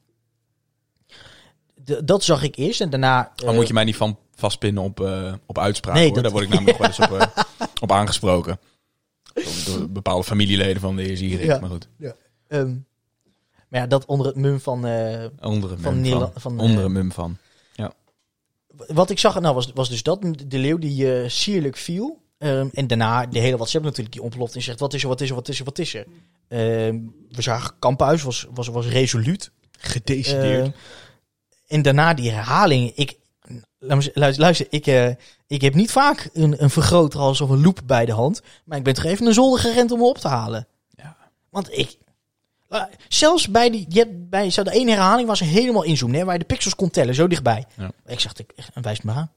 [2.04, 2.80] Dat zag ik eerst.
[2.80, 3.32] En daarna...
[3.44, 6.14] Maar eh, moet je mij niet van vastpinnen op, eh, op uitspraak Nee, hoor.
[6.14, 7.26] dat- Daar word ik namelijk wel eens op, eh,
[7.80, 8.58] op aangesproken.
[9.66, 11.44] Door, bepaalde familieleden van de heer Zierik.
[11.46, 11.58] Ja.
[11.60, 11.88] Maar goed,
[12.48, 12.74] ehm,
[13.68, 14.86] maar ja, dat onder het mum van...
[14.86, 16.40] eh, onder een Van mum Nederland- van.
[16.40, 17.36] van, onder eh, een mum van.
[18.86, 20.22] Wat ik zag, nou, was, was dus dat.
[20.46, 22.22] De leeuw die eh, sierlijk viel.
[22.38, 25.20] Ehm, en daarna de hele WhatsApp natuurlijk die ontploft en zegt: wat is er, wat
[25.20, 26.06] is er, wat is er, wat is er.
[26.48, 26.98] Ehm,
[27.30, 29.50] we zagen Kamphuis was, was, was resoluut.
[29.78, 30.74] Gedecideerd.
[31.66, 32.92] En daarna die herhaling.
[32.94, 33.16] Ik,
[33.78, 35.08] luister, luister ik, eh,
[35.46, 38.42] ik heb niet vaak een, een vergroter als of een loop bij de hand.
[38.64, 40.66] Maar ik ben toch even naar zolder gerend om me op te halen.
[40.90, 41.16] Ja.
[41.50, 41.96] Want ik.
[43.08, 43.86] Zelfs bij die.
[43.88, 46.18] Je hebt bij zo de ene herhaling was er helemaal inzoomen.
[46.18, 47.64] Hè, waar je de pixels kon tellen, zo dichtbij.
[47.76, 47.90] Ja.
[48.06, 48.32] Ik zag.
[48.74, 49.30] En wijs me aan.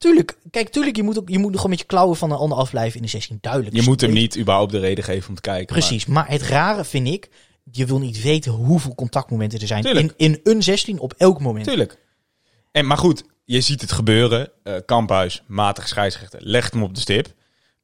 [0.00, 2.58] Tuurlijk, kijk, tuurlijk, je moet, ook, je moet gewoon met je klauwen van een ander
[2.58, 3.38] afblijven in de 16.
[3.40, 3.76] Duidelijk.
[3.76, 5.66] je moet hem niet überhaupt de reden geven om te kijken.
[5.66, 7.28] Precies, maar het rare vind ik.
[7.70, 9.84] Je wil niet weten hoeveel contactmomenten er zijn.
[9.84, 10.14] In, Tuurlijk.
[10.16, 11.66] in een 16 op elk moment.
[11.66, 11.98] Tuurlijk.
[12.72, 14.50] En, maar goed, je ziet het gebeuren.
[14.62, 17.26] Eh Kamphuis, matig scheidsrechter, legt hem op de stip.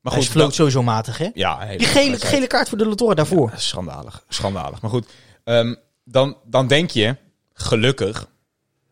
[0.01, 1.29] Maar Hij goed, floot dat- sowieso matig, hè?
[1.35, 3.51] Ja, Die gele, gele kaart voor de Latour daarvoor.
[3.51, 4.81] Ja, schandalig, schandalig.
[4.83, 5.07] Maar goed,
[5.45, 7.17] Ehm, dan, dan denk je,
[7.53, 8.29] gelukkig,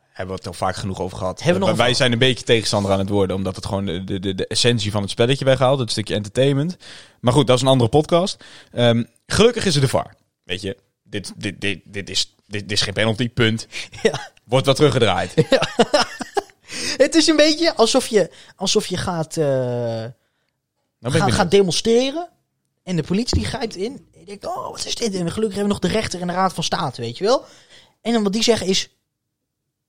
[0.09, 1.43] hebben we het al vaak genoeg over gehad.
[1.43, 3.67] Hebben we nog Eh, wij een zijn een beetje tegenstander aan het worden, omdat het
[3.67, 5.79] gewoon de, de, de, essentie van het spelletje weghaalt.
[5.79, 6.77] Het stukje entertainment.
[7.21, 8.45] Maar goed, dat is een andere podcast.
[8.73, 10.15] Ehm, gelukkig is het de VAR.
[10.45, 13.67] Weet je, dit, dit, dit, dit, is, dit, dit is geen penalty, punt.
[14.03, 14.33] Ja.
[14.45, 15.35] Wordt wel teruggedraaid.
[16.97, 22.29] Het is een beetje alsof je, alsof je gaat, eh, ik gaat, demonstreren.
[22.83, 24.09] En de politie die grijpt in.
[24.13, 25.15] En je denkt, oh, wat is dit?
[25.15, 27.45] En gelukkig hebben we nog de rechter en de raad van state, weet je wel.
[28.01, 28.89] En dan wat die zeggen is,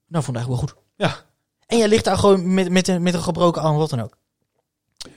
[0.07, 0.75] nou, vandaag wel goed.
[0.95, 1.25] Ja.
[1.65, 4.17] En jij ligt daar gewoon met, met, een, met een gebroken arm, wat dan ook.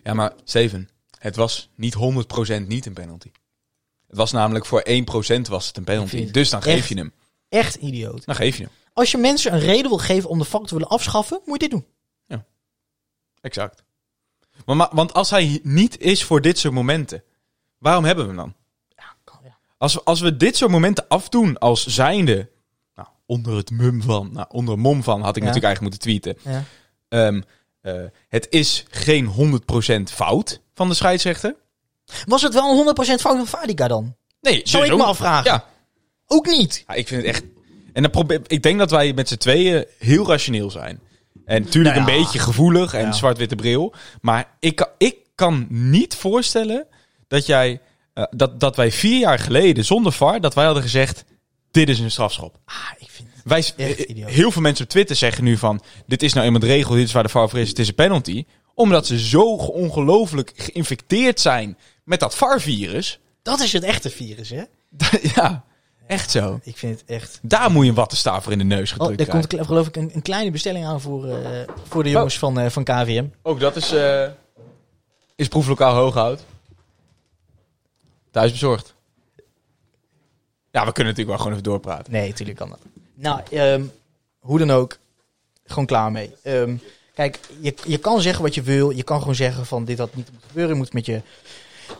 [0.02, 3.30] Ja, maar Steven, het was niet 100% niet een penalty.
[4.08, 6.24] Het was namelijk voor 1% was het een penalty.
[6.24, 7.12] het Dus dan geef je hem.
[7.48, 8.24] Echt idioot.
[8.24, 8.72] Dan geef je hem.
[8.92, 11.68] Als je mensen een reden wil geven om de vak te willen afschaffen, moet je
[11.68, 11.86] dit doen.
[13.40, 13.82] Exact.
[14.66, 17.22] Maar, maar- want als hij niet is voor dit soort momenten,
[17.78, 18.54] waarom hebben we hem dan?
[19.24, 19.58] Kan, ja.
[19.78, 22.50] Als, als we dit soort momenten afdoen als zijnde,
[22.94, 25.48] nou, onder het mum van, nou, onder het mom van, had ik Ja.
[25.48, 26.52] natuurlijk eigenlijk moeten tweeten.
[26.52, 26.64] Ja.
[27.08, 27.40] Ehm,
[27.80, 31.56] eh, het is geen 100% fout van de scheidsrechter.
[32.24, 34.16] Was het wel een 100% fout van Fadiga dan?
[34.40, 35.50] Nee, Zou ik me afvragen.
[35.50, 35.64] Ja,
[36.26, 36.84] Ook niet.
[36.86, 37.44] Ja, ik vind het echt.
[37.92, 41.00] En dan probeer, ik denk dat wij met z'n tweeën heel rationeel zijn.
[41.44, 42.14] En natuurlijk Nou ja.
[42.16, 43.12] een beetje gevoelig en Ja.
[43.12, 43.94] zwart-witte bril.
[44.20, 46.86] Maar ik, kan- ik kan niet voorstellen
[47.28, 47.80] dat jij.
[48.14, 50.40] eh, dat, dat wij vier jaar geleden zonder VAR.
[50.40, 51.24] dat wij hadden gezegd.
[51.70, 52.58] Dit is een strafschop.
[52.64, 53.28] Ah, ik vind.
[53.44, 55.80] Wij, Echt eh, heel veel mensen op Twitter zeggen nu van.
[56.06, 56.94] Dit is nou eenmaal de regel.
[56.94, 57.68] Dit is waar de VAR voor is.
[57.68, 58.44] Het is een penalty.
[58.78, 63.20] Omdat ze zo ongelooflijk geïnfecteerd zijn met dat VAR-virus.
[63.42, 64.62] Dat is het echte virus, hè?
[65.34, 65.64] ja,
[66.06, 66.60] echt zo.
[66.62, 67.38] Ik vind het echt.
[67.42, 69.48] Daar moet je een wattenstaver in de neus Oh, gedrukt er krijgen.
[69.48, 72.70] komt geloof ik een, een kleine bestelling aan voor, eh, voor de jongens van, eh,
[72.70, 73.26] van KVM.
[73.42, 74.28] Ook dat is, eh
[75.36, 76.44] is proeflokaal Hooghout.
[78.30, 78.94] Thuis bezorgd.
[80.70, 82.12] Ja, we kunnen natuurlijk wel gewoon even doorpraten.
[82.12, 82.78] Nee, natuurlijk kan dat.
[83.14, 83.84] Nou, ehm,
[84.38, 84.98] hoe dan ook.
[85.64, 86.34] Gewoon klaar mee.
[86.42, 86.76] Ehm,
[87.18, 88.90] kijk, je, je kan zeggen wat je wil.
[88.90, 90.72] Je kan gewoon zeggen van dit had niet moeten gebeuren.
[90.72, 91.20] Je moet met je,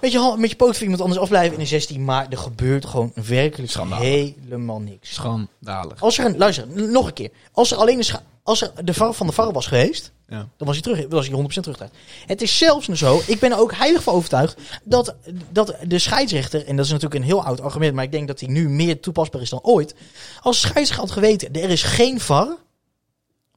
[0.00, 2.04] met je, met je poot van iemand anders afblijven in een 16.
[2.04, 4.04] Maar er gebeurt gewoon werkelijk Schandalig.
[4.04, 5.14] helemaal niks.
[5.14, 6.00] Schandalig.
[6.02, 7.30] Als er een, luister, nog een keer.
[7.52, 10.48] Als er alleen een scha- als er de VAR van de VAR was geweest, Ja.
[10.56, 11.78] dan was hij terug, was hij 100% terug.
[12.26, 15.14] Het is zelfs nog zo, ik ben er ook heilig van overtuigd, dat,
[15.50, 18.40] dat de scheidsrechter, en dat is natuurlijk een heel oud argument, maar ik denk dat
[18.40, 19.94] hij nu meer toepasbaar is dan ooit.
[20.40, 22.56] Als de scheidsrechter had geweten, er is geen VAR,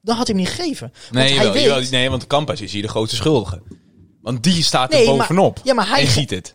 [0.02, 0.92] dan had hij hem niet gegeven.
[1.10, 3.62] Want Nee, hij weet, nee, want de Kampas is hier de grootste schuldige.
[4.22, 5.60] Want die staat er Nee, maar- bovenop.
[5.64, 6.54] ja, maar hij en ziet het.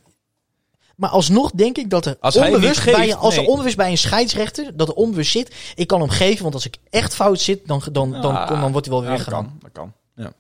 [0.96, 3.50] maar alsnog denk ik dat er Als onbewust, geeft, bij, als er nee.
[3.50, 6.78] onbewust bij een scheidsrechter, dat er onbewust zit, ik kan hem geven, want als ik
[6.90, 9.58] echt fout zit, dan, dan, dan, dan, dan wordt hij wel weer Ja, dat kan.
[9.60, 9.94] Dat kan.
[10.16, 10.32] Ja.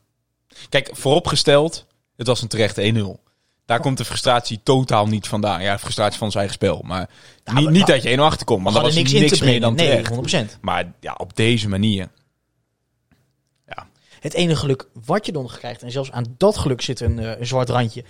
[0.69, 3.19] Kijk, vooropgesteld, het was een terechte 1-0.
[3.65, 5.61] Daar komt de frustratie totaal niet vandaan.
[5.61, 6.81] Ja, frustratie van zijn eigen spel.
[6.85, 7.09] Maar
[7.45, 8.63] niet, maar- niet dat je 1-0 achterkomt.
[8.63, 10.09] Want We dan was niks, niks meer dan Nee, terecht.
[10.55, 10.57] 100%.
[10.61, 12.09] Maar ja, op deze manier.
[14.19, 17.39] Het enige geluk wat je dan krijgt, en zelfs aan dat geluk zit een, eh,
[17.39, 18.03] een zwart randje,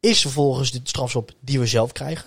[0.00, 2.24] is vervolgens de strafschop die we zelf krijgen.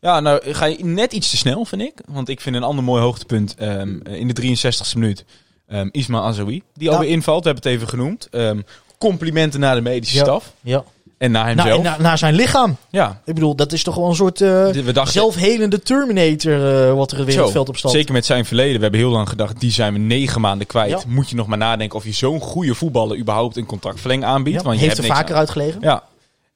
[0.00, 1.94] ja nou ga je net iets te snel, vind ik.
[2.08, 5.24] Want ik vind een ander mooi hoogtepunt ehm, in de 63ste minuut.
[5.66, 6.94] ehm Isma Azoui, die Ja.
[6.94, 7.44] alweer invalt.
[7.44, 8.28] We hebben het even genoemd.
[8.30, 8.60] Ehm,
[8.98, 10.22] complimenten naar de medische Ja.
[10.22, 10.52] staf.
[10.60, 10.84] Ja.
[11.18, 11.82] En naar hemzelf.
[11.82, 12.76] na- naar zijn lichaam.
[12.90, 15.12] ja, Ik bedoel, dat is toch wel een soort eh, we dachten...
[15.12, 17.90] zelfhelende Terminator eh, wat er weer Zo, het veld op staat.
[17.90, 18.76] Zeker met zijn verleden.
[18.76, 20.90] We hebben heel lang gedacht, die zijn we negen maanden kwijt.
[20.90, 21.00] Ja.
[21.06, 24.56] Moet je nog maar nadenken of je zo'n goede voetballer überhaupt een contractverleng aanbiedt.
[24.56, 25.80] Ja, want je heeft er hebt niks vaker uitgelegen.
[25.80, 26.02] Ja.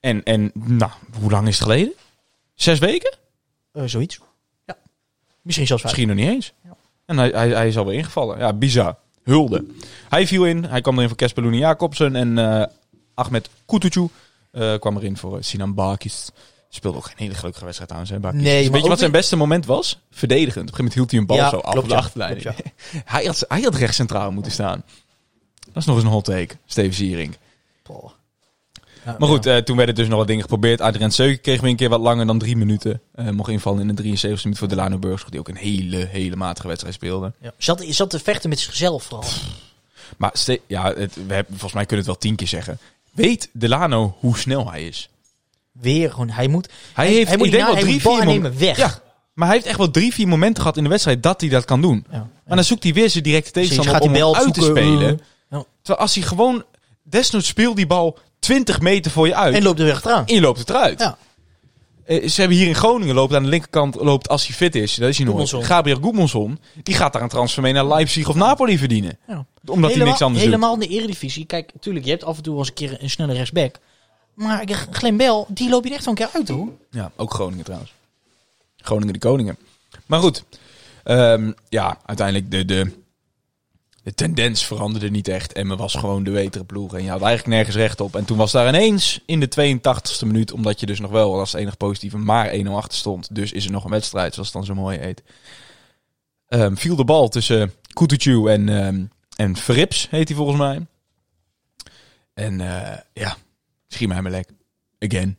[0.00, 1.92] En, en nou, hoe lang is het geleden?
[2.54, 3.16] Zes weken?
[3.72, 4.20] Eh, zoiets.
[4.66, 4.76] Ja.
[5.42, 5.94] Misschien zelfs vijf.
[5.96, 6.52] Misschien nog niet eens.
[6.64, 6.76] Ja.
[7.06, 8.38] En hij, hij, hij is alweer ingevallen.
[8.38, 8.96] Ja, bizar.
[9.22, 9.64] Hulde.
[10.08, 10.64] Hij viel in.
[10.64, 12.16] Hij kwam erin voor Loene Jacobsen.
[12.16, 12.38] En
[13.14, 14.08] Ahmed Kutucu
[14.50, 16.30] eh, kwam erin voor eh, Sinan Bakis.
[16.68, 18.10] Speelde ook geen hele gelukkige wedstrijd trouwens.
[18.16, 18.42] Hè, Bakis.
[18.42, 20.00] Nee, Dus weet je wat zijn beste moment was?
[20.10, 20.68] Verdedigend.
[20.70, 22.42] Op een gegeven moment hield hij een bal Ja, zo af op de achterlijn.
[23.04, 24.82] Hij, had, hij had recht centraal moeten staan.
[25.66, 26.54] Dat is nog eens een hot take.
[26.66, 27.36] Steven Ziering.
[29.04, 29.56] Ja, Maar goed, ja.
[29.56, 30.80] eh, toen werden dus nog wat dingen geprobeerd.
[30.80, 33.00] Adrien Seuken kreeg weer een keer wat langer dan drie minuten.
[33.30, 35.30] Mocht invallen in de 73 minuut voor Delano Burgers.
[35.30, 37.32] Die ook een hele, hele matige wedstrijd speelde.
[37.40, 37.52] Ja.
[37.56, 39.28] Zat, zat te vechten met zichzelf vooral.
[40.16, 40.32] Maar
[40.66, 42.78] ja, het, we hebben, volgens mij kunnen we het wel tien keer zeggen.
[43.12, 45.08] Weet Delano hoe snel hij is?
[45.72, 48.58] Weer gewoon, hij moet, Hij heeft, hij moet ik denk die wel drie, vier momenten.
[48.58, 48.76] weg.
[48.76, 49.00] Ja,
[49.34, 51.64] maar hij heeft echt wel drie, vier momenten gehad in de wedstrijd dat hij dat
[51.64, 52.04] kan doen.
[52.10, 52.28] Ja.
[52.46, 55.08] Maar dan zoekt hij weer zijn directe tegenstander gaat om hem uit te spelen.
[55.18, 55.64] eh, ja.
[55.82, 56.64] Terwijl als hij gewoon,
[57.02, 59.54] desnoods speelt die bal 20 meter voor je uit.
[59.54, 60.26] En loopt er weer achteraan.
[60.26, 61.00] en je loopt het eruit.
[61.00, 61.16] Ja.
[62.10, 64.94] Eh, ze hebben hier in Groningen loopt aan de linkerkant loopt als hij fit is.
[64.94, 65.48] Dat is hij nooit.
[65.64, 66.58] Gabriel Goedmanson.
[66.82, 69.18] Die gaat daar een transfer mee naar Leipzig of Napoli verdienen.
[69.26, 69.46] Ja.
[69.66, 70.52] Omdat hij niks anders doet.
[70.52, 71.44] helemaal in de eredivisie.
[71.44, 73.76] Kijk, natuurlijk, je hebt af en toe wel eens een keer een snelle rechtsback.
[74.34, 76.68] Maar ik- Glenn Bell, die loop je echt wel een keer uit, hoor.
[76.90, 77.92] Ja, ook Groningen trouwens.
[78.76, 79.56] Groningen de Koningen.
[80.06, 80.44] Maar goed.
[81.04, 82.92] Ehm, ja, uiteindelijk de, de,
[84.10, 85.52] de tendens veranderde niet echt.
[85.52, 86.94] Emmen was gewoon de betere ploeg.
[86.94, 88.16] En je had eigenlijk nergens recht op.
[88.16, 91.52] En toen was daar ineens in de 82e minuut, omdat je dus nog wel als
[91.52, 93.34] enig positieve maar 1-0 achter stond.
[93.34, 95.22] Dus is er nog een wedstrijd, zoals het dan zo mooi heet.
[96.46, 99.04] Ehm, viel de bal tussen Kutucu en, ehm
[99.36, 100.86] en Verrips, heet hij volgens mij.
[102.34, 103.36] En eh, ja,
[103.88, 104.48] schiet mij maar lek.
[104.98, 105.36] Again.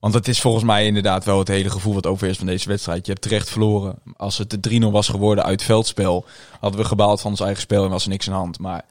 [0.00, 3.06] Want het is volgens mij inderdaad wel het hele gevoel wat overheerst van deze wedstrijd.
[3.06, 3.98] Je hebt terecht verloren.
[4.16, 6.24] Als het de 3-0 was geworden uit veldspel,
[6.60, 8.58] hadden we gebaald van ons eigen spel en was er niks aan de hand.
[8.58, 8.84] Maar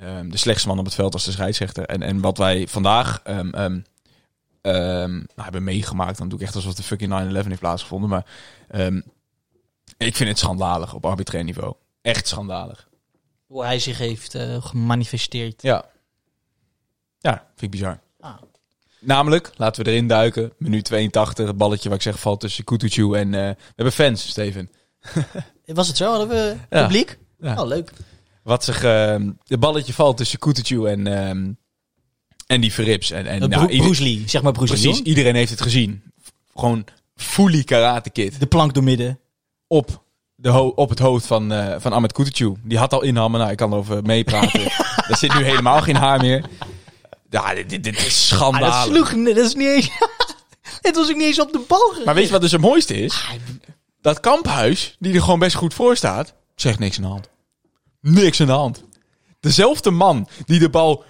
[0.00, 1.84] ehm, de slechtste man op het veld was de scheidsrechter.
[1.84, 3.50] En, en wat wij vandaag ehm,
[4.60, 8.08] ehm, nou, hebben meegemaakt, dan doe ik echt alsof de fucking 9-11 heeft plaatsgevonden.
[8.08, 8.26] Maar
[9.96, 11.74] ik vind het schandalig op arbitrair niveau.
[12.02, 12.88] Echt schandalig.
[13.46, 15.62] Hoe hij zich heeft eh, gemanifesteerd.
[15.62, 15.84] Ja.
[17.18, 18.00] Ja, vind ik bizar.
[18.20, 18.36] Ah.
[19.00, 20.52] Namelijk, laten we erin duiken.
[20.58, 23.34] Minuut 82, het balletje wat ik zeg valt tussen Kutucu en...
[23.34, 24.70] eh, we hebben fans, Steven.
[25.66, 26.08] Was het zo?
[26.10, 26.82] Hadden we Ja.
[26.82, 27.18] publiek?
[27.38, 27.60] Ja.
[27.60, 27.92] Oh, leuk.
[28.42, 28.82] Wat zich...
[28.84, 31.52] ehm het balletje valt tussen Kutucu en, ehm,
[32.46, 33.10] en die Verrips.
[33.10, 34.82] En, en Uh, nou, Bruce Lee, zeg maar Bruce Lee.
[34.82, 36.02] precies, iedereen heeft het gezien.
[36.54, 36.84] Gewoon
[37.14, 39.18] fully karate kid De plank door midden.
[39.66, 40.02] op,
[40.34, 42.54] de ho- op het hoofd van, eh van Ahmed Kutucu.
[42.64, 44.60] Die had al inhammen, nou ik kan erover meepraten.
[45.08, 46.44] Daar zit nu helemaal geen haar meer.
[47.30, 48.84] Ja, dit, dit, dit is Ah, dat schandalig.
[48.84, 49.90] sloeg, dat is niet eens...
[50.80, 51.94] het was ook niet eens op de bal.
[52.04, 53.24] Maar weet je wat dus het mooiste is?
[54.00, 57.28] Dat kamphuis, die er gewoon best goed voor staat, zegt niks aan de hand.
[58.00, 58.84] Niks aan de hand.
[59.40, 61.04] Dezelfde man die de bal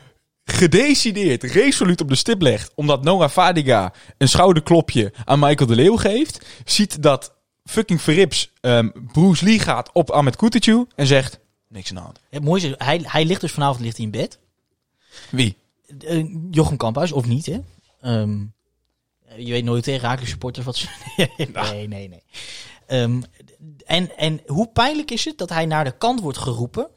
[0.44, 5.96] gedecideerd, resoluut op de stip legt, omdat Noah Fadiga een schouderklopje aan Michael de Leeuw
[5.96, 7.32] geeft, ziet dat
[7.64, 12.20] fucking Verrips ehm, Bruce Lee gaat op Ahmed Kutucu en zegt niks aan de hand.
[12.30, 14.38] Het mooiste is, hij, hij ligt dus vanavond ligt hij in bed.
[15.30, 15.56] Wie?
[15.98, 17.60] Eh, Jochem Kamphuis, of niet, hè?
[18.00, 18.38] Ehm,
[19.36, 20.88] je weet nooit tegen Raakles supporters wat ze...
[21.72, 22.22] nee, nee, nee.
[22.86, 23.22] Ehm,
[23.86, 26.88] en, en hoe pijnlijk is het dat hij naar de kant wordt geroepen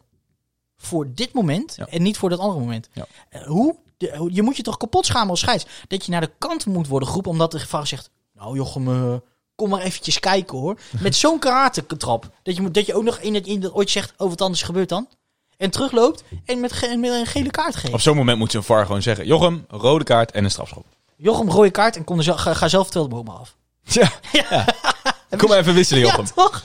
[0.77, 1.87] voor dit moment Ja.
[1.87, 2.89] en niet voor dat andere moment?
[2.93, 3.05] Ja.
[3.29, 6.31] Eh, hoe, de- je moet je toch kapot schamen als scheids dat je naar de
[6.37, 9.15] kant moet worden geroepen omdat de gevaar zegt, nou Jochem, eh,
[9.55, 10.79] kom maar eventjes kijken hoor.
[11.01, 12.31] Met zo'n karatetrap.
[12.43, 14.41] Dat je, moet, dat je ook nog in het, in dat ooit zegt, oh wat
[14.41, 15.07] anders gebeurt dan?
[15.57, 17.93] En terugloopt en met, ge- met een gele kaart geeft.
[17.93, 20.85] Op zo'n moment moet een VAR gewoon zeggen, Jochem, rode kaart en een strafschop.
[21.15, 23.55] Jochem, rode kaart en kom er zo, ga, ga zelf twee bomen af.
[23.83, 24.65] Ja, ja.
[25.37, 26.25] Kom maar even wisselen, Jochem.
[26.25, 26.63] Ja, toch?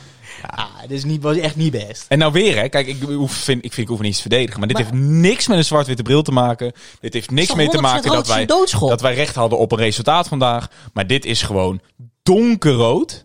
[0.56, 2.04] Ja, dit is niet, was echt niet best.
[2.08, 2.68] En nou weer, hè.
[2.68, 4.58] Kijk, ik, hoef, vind, ik vind ik hoef niet te verdedigen.
[4.58, 6.72] Maar dit Maar- heeft niks met een zwart-witte bril te maken.
[7.00, 8.46] Dit heeft niks mee te 100% maken dat wij,
[8.78, 10.68] dat wij recht hadden op een resultaat vandaag.
[10.92, 11.80] Maar dit is gewoon
[12.22, 13.24] donkerrood.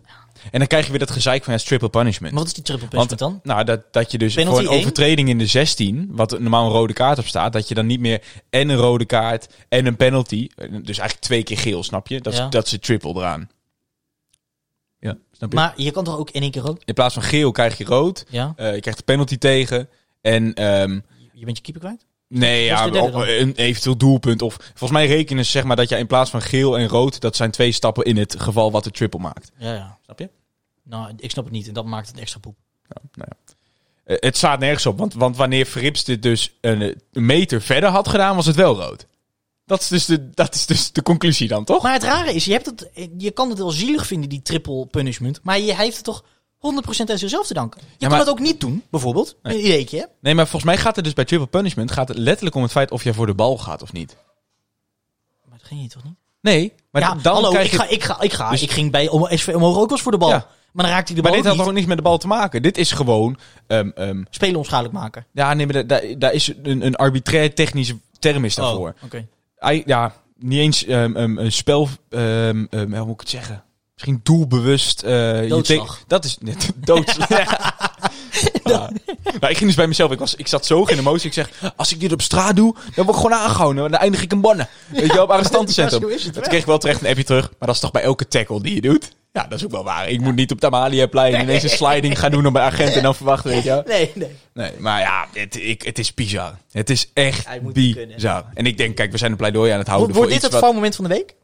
[0.50, 2.32] En dan krijg je weer dat gezeik van het triple punishment.
[2.32, 3.54] Maar wat is die triple Want punishment dan?
[3.54, 6.72] nou, dat, dat je dus Penalty voor een overtreding in de 16, wat normaal een
[6.72, 9.96] rode kaart op staat, dat je dan niet meer en een rode kaart en een
[9.96, 12.20] penalty, dus eigenlijk twee keer geel, snap je?
[12.20, 12.48] Dat, is Ja.
[12.48, 13.48] dat is de triple eraan.
[14.98, 15.56] Ja, snap je?
[15.56, 16.82] Maar je kan toch ook in één keer rood?
[16.84, 18.24] in plaats van geel krijg je rood.
[18.28, 18.52] Ja.
[18.56, 19.88] Eh, je krijgt de penalty tegen.
[20.20, 21.00] En ehm,
[21.32, 22.06] Je bent je keeper kwijt?
[22.34, 24.42] Nee, ja, een eventueel doelpunt.
[24.42, 27.20] Of volgens mij rekenen ze zeg maar dat je in plaats van geel en rood,
[27.20, 29.52] dat zijn twee stappen in het geval wat de triple maakt.
[29.58, 29.98] Ja, ja.
[30.04, 30.30] Snap je?
[30.82, 31.68] Nou, ik snap het niet.
[31.68, 32.56] En dat maakt het extra poep.
[32.88, 33.54] Ja, nou ja.
[34.04, 36.80] Eh, het staat nergens op, want, want wanneer Verrips dit dus een,
[37.12, 39.06] een meter verder had gedaan, was het wel rood.
[39.66, 41.82] Dat is dus de, dat is dus de conclusie dan, toch?
[41.82, 44.86] Maar het rare is, je, hebt het, je kan het wel zielig vinden, die triple
[44.86, 45.40] punishment.
[45.42, 46.24] Maar je, hij heeft het toch
[46.72, 47.80] 100% aan zichzelf te danken.
[47.80, 49.36] Je Ja, kan maar- het ook niet doen, bijvoorbeeld.
[49.42, 50.04] Een ideetje, hè?
[50.20, 52.70] Nee, maar volgens mij gaat het dus bij triple punishment gaat het letterlijk om het
[52.72, 54.16] feit of jij voor de bal gaat of niet.
[55.48, 56.14] Maar dat ging je toch niet?
[56.40, 57.78] Nee, maar ja, dan hallo, krijg ik je...
[57.78, 58.50] ga, ik ga, ik ga.
[58.50, 60.28] Dus- ik ging bij om, SV omhoog ook wel voor de bal.
[60.28, 60.46] Ja.
[60.72, 61.66] Maar dan raakte hij de Maar bal dit had ook toch niet.
[61.66, 62.62] ook niks met de bal te maken?
[62.62, 63.38] Dit is gewoon...
[63.66, 65.26] ehm, ehm, Spelen onschadelijk maken.
[65.32, 68.94] ja, nee, maar da- da- daar is een, een arbitrair technische term is daarvoor.
[68.98, 69.26] Oh, oké.
[69.86, 71.88] Ja, niet eens ehm, een spel...
[72.10, 73.64] hoe moet ik het zeggen?
[73.94, 75.02] Misschien doelbewust...
[75.02, 76.04] eh, Doodslag.
[76.06, 77.28] dat is net doodslag.
[78.64, 78.90] Ja.
[79.40, 80.10] Nou, ik ging dus bij mezelf.
[80.12, 81.26] Ik, was, ik zat zo in emotie.
[81.26, 83.90] Ik zeg, als ik dit op straat doe, dan word ik gewoon aangehouden.
[83.90, 84.68] Dan eindig ik een bannen.
[84.88, 86.08] Weet je wel, op arrestantencentrum.
[86.10, 86.42] Ja, wel.
[86.42, 87.42] kreeg ik wel terecht een appje terug.
[87.58, 89.10] Maar dat is toch bij elke tackle die je doet?
[89.32, 90.08] Ja, dat is ook wel waar.
[90.08, 93.14] Ik moet niet op Tamaliaplein ineens een sliding gaan doen op mijn agent en dan
[93.14, 93.82] verwachten, weet je.
[93.86, 94.36] Nee, nee.
[94.54, 96.58] Nee, maar ja, het, ik, het is bizar.
[96.72, 98.44] Het is echt bizar.
[98.54, 100.44] En ik denk, kijk, we zijn een pleidooi aan het houden Wordt, voor dit iets
[100.44, 100.62] het wat...
[100.62, 101.34] faalmoment van de week?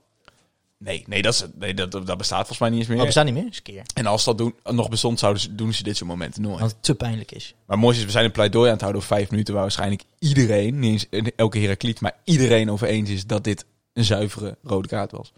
[0.85, 3.05] Nee, nee, dat, is, nee dat, dat bestaat volgens mij niet eens Oh, meer.
[3.05, 3.45] bestaat niet meer.
[3.45, 3.83] Eens een keer.
[3.95, 6.59] En als dat doen, nog bestond, zouden ze, doen ze dit soort momenten nooit.
[6.59, 7.55] Want het te pijnlijk is.
[7.67, 9.55] Maar mooi is, we zijn een pleidooi aan het houden over vijf minuten...
[9.55, 12.01] waar waarschijnlijk iedereen, niet eens elke Herakliet...
[12.01, 15.33] maar iedereen over eens is dat dit een zuivere rode kaart was.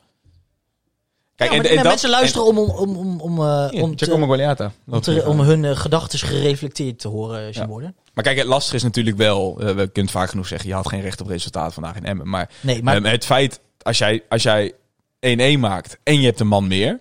[1.36, 3.96] Kijk, ja, maar de- mensen luisteren om, om, om, om, om, eh, en, om, ja,
[3.96, 4.72] te- Giacomo Guglielta.
[4.88, 7.68] om, te- om hun uh, gedachten gereflecteerd te horen zien Ja.
[7.68, 7.94] worden.
[8.14, 9.56] Maar kijk, het lastige is natuurlijk wel...
[9.60, 10.68] eh, we kunnen het vaak genoeg zeggen...
[10.68, 12.28] je had geen recht op resultaat vandaag in Emmen.
[12.28, 14.72] Maar, Nee, maar ehm, het feit, als jij, als jij
[15.56, 17.00] 1-1 maakt en je hebt een man meer...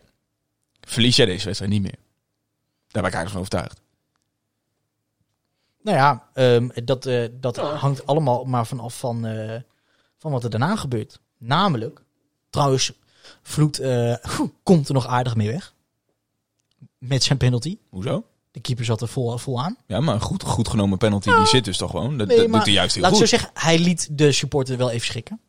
[0.81, 1.97] verlies jij deze wedstrijd niet meer.
[2.88, 3.81] Daar ben ik eigenlijk van overtuigd.
[5.81, 9.60] Nou ja, ehm, dat, eh, dat hangt allemaal maar vanaf van, eh,
[10.17, 11.19] van wat er daarna gebeurt.
[11.38, 12.01] Namelijk,
[12.49, 12.93] trouwens,
[13.41, 14.15] Vloed eh,
[14.63, 15.73] komt er nog aardig mee weg.
[16.97, 17.77] Met zijn penalty.
[17.89, 18.25] Hoezo?
[18.51, 19.77] De keeper zat er vol, vol aan.
[19.88, 22.17] Ja, maar een goed, goed genomen penalty, die zit dus toch gewoon.
[22.17, 23.27] Dat, Nee, dat maar doet hij juist heel Laat ik goed.
[23.29, 25.39] zo zeggen, hij liet de supporter wel even schrikken.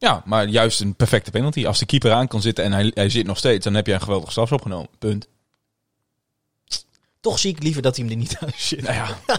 [0.00, 1.66] Ja, maar juist een perfecte penalty.
[1.66, 3.92] Als de keeper aan kan zitten en hij, hij zit nog steeds, dan heb je
[3.92, 4.88] een geweldige straf opgenomen.
[4.98, 5.28] Punt.
[7.20, 8.82] Toch zie ik liever dat hij hem er niet uit zit.
[8.82, 9.16] Nou ja,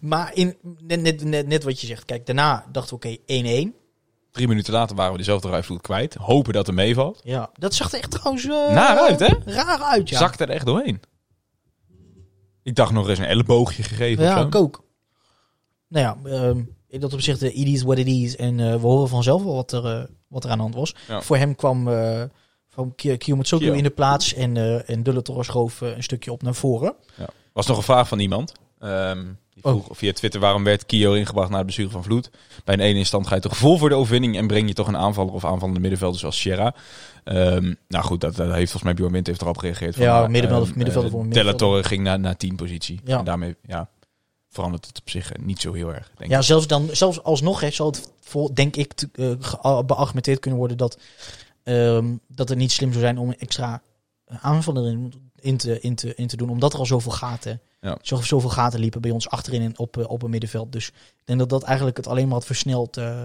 [0.00, 2.04] Maar in, net, net, net, net wat je zegt.
[2.04, 3.76] Kijk, daarna dachten we, oké, 1-1.
[4.32, 6.14] drie minuten later waren we dezelfde rijvloed kwijt.
[6.14, 7.20] Hopen dat het meevalt.
[7.24, 8.44] Ja, dat zag er echt trouwens...
[8.44, 9.34] eh, Naar uit, hè?
[9.44, 10.18] Raar uit, ja.
[10.18, 11.00] Zakte er echt doorheen.
[12.62, 14.84] Ik dacht nog eens een elleboogje gegeven Ja, ik ook.
[15.88, 18.36] Nou ja, ehm, in dat opzicht, eh, it is what it is.
[18.36, 20.94] En eh, we horen vanzelf wel wat er, eh, wat er aan de hand was.
[21.08, 21.20] Ja.
[21.22, 22.22] Voor hem kwam uh,
[22.68, 23.76] van Kiyomutsugu Kiyo.
[23.76, 24.34] in de plaats.
[24.34, 26.94] En, eh en Dulletor schoof een stukje op naar voren.
[27.52, 28.52] Was nog een vraag van iemand.
[28.78, 32.30] Ehm, die vroeg via Twitter waarom werd Kio ingebracht naar het bestuur van Vloed.
[32.64, 34.88] Bij een ene instand ga je toch vol voor de overwinning en breng je toch
[34.88, 36.74] een aanvaller of aanvallende middenvelder zoals Sierra.
[37.24, 39.94] Ehm, nou goed, dat, dat heeft volgens mij Bjorn Wind heeft erop gereageerd.
[39.94, 41.84] Van, Ja, middenvelder- ehm, middenvelder voor middenvelder.
[41.84, 43.00] Ging naar, naar 10 positie.
[43.04, 43.18] Ja.
[43.18, 43.88] En daarmee ja,
[44.56, 46.10] verandert het op zich niet zo heel erg.
[46.16, 46.44] Denk Ja, ik.
[46.44, 48.92] zelfs, dan, zelfs alsnog hè, zal het, vol, denk ik,
[49.40, 50.98] ge- beargumenteerd kunnen worden dat,
[51.62, 53.82] ehm, dat het niet slim zou zijn om extra
[54.24, 56.50] eh, aanvaller in, in, te, in, te, in te doen.
[56.50, 57.98] Omdat er al zoveel gaten, Ja.
[58.02, 60.72] zo, zoveel gaten liepen bij ons achterin en op, eh, op een middenveld.
[60.72, 62.96] Dus ik denk dat dat eigenlijk het alleen maar had versneld.
[62.96, 63.22] eh,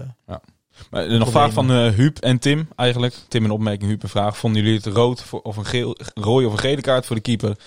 [0.90, 3.14] Maar eh, nog vraag van eh Huub en Tim eigenlijk.
[3.28, 4.36] Tim een opmerking, Huub een vraag.
[4.38, 7.22] Vonden jullie het rood voor, of een geel, rode of een gele kaart voor de
[7.22, 7.58] keeper?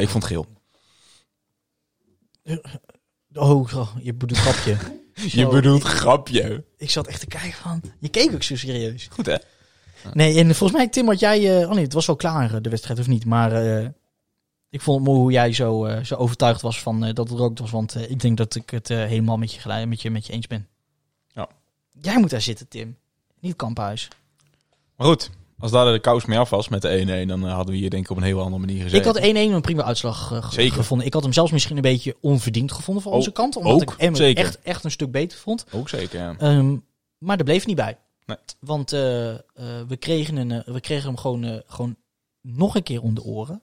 [0.00, 0.46] Ik vond geel.
[3.34, 4.76] Oh, je bedoelt grapje.
[5.14, 6.64] Je bedoelt ik- grapje.
[6.76, 9.08] Ik zat echt te kijken van, je keek ook zo serieus.
[9.10, 9.36] Goed hè?
[10.12, 11.60] Nee, en volgens mij, Tim, had jij...
[11.60, 13.24] eh, oh nee, het was wel klaar, eh, de wedstrijd, of niet?
[13.24, 13.88] Maar eh,
[14.70, 17.38] ik vond het mooi hoe jij zo, eh, zo overtuigd was van eh, dat het
[17.38, 17.70] rood was.
[17.70, 20.32] Want eh, ik denk dat ik het helemaal met je, gelijk, met, je, met je
[20.32, 20.68] eens ben.
[21.32, 21.48] Ja.
[22.00, 22.96] Jij moet daar zitten, Tim.
[23.40, 24.08] Niet Kamphuis.
[24.96, 25.30] Maar goed,
[25.64, 27.90] als daar de kous mee af was met de 1-1, dan eh, hadden we hier
[27.90, 28.98] denk ik op een heel andere manier gezeten.
[28.98, 30.74] Ik had 1-1 een prima uitslag eh, Zeker.
[30.74, 31.06] gevonden.
[31.06, 33.56] Ik had hem zelfs misschien een beetje onverdiend gevonden van onze kant.
[33.56, 35.66] Omdat ook, ik hem echt, echt een stuk beter vond.
[35.72, 36.34] Ook zeker, ja.
[36.38, 36.76] Ehm,
[37.18, 37.98] maar daar bleef niet bij.
[38.26, 38.36] Nee.
[38.60, 39.00] Want eh,
[39.88, 41.96] we, kregen een, we kregen hem gewoon, gewoon
[42.40, 43.62] nog een keer om de oren.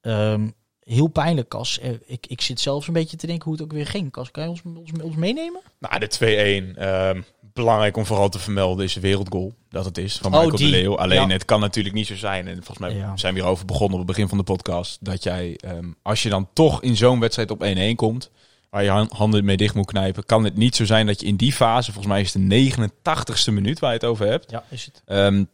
[0.00, 0.48] Ehm,
[0.88, 1.54] heel pijnlijk.
[1.54, 4.10] Eh, ik, ik zit zelfs een beetje te denken hoe het ook weer ging.
[4.10, 5.60] Cas, kan je ons, ons, ons meenemen?
[5.78, 6.76] Nou, de 2-1.
[6.76, 7.22] ehm,
[7.52, 9.52] belangrijk om vooral te vermelden is de wereldgoal.
[9.70, 10.70] Dat het is van Oh, Michael die.
[10.70, 10.96] de Leeuw.
[10.98, 11.32] Alleen Ja.
[11.34, 12.46] het kan natuurlijk niet zo zijn.
[12.48, 13.16] En volgens mij Ja.
[13.16, 14.98] zijn we hierover begonnen op het begin van de podcast.
[15.00, 18.30] Dat jij, ehm, als je dan toch in zo'n wedstrijd op 1-1 komt.
[18.70, 20.24] Waar je han- handen mee dicht moet knijpen.
[20.26, 22.48] Kan het niet zo zijn dat je in die fase, volgens mij is het de
[22.48, 24.50] 89ste minuut waar je het over hebt.
[24.50, 25.02] Ja, is het.
[25.06, 25.44] Ehm,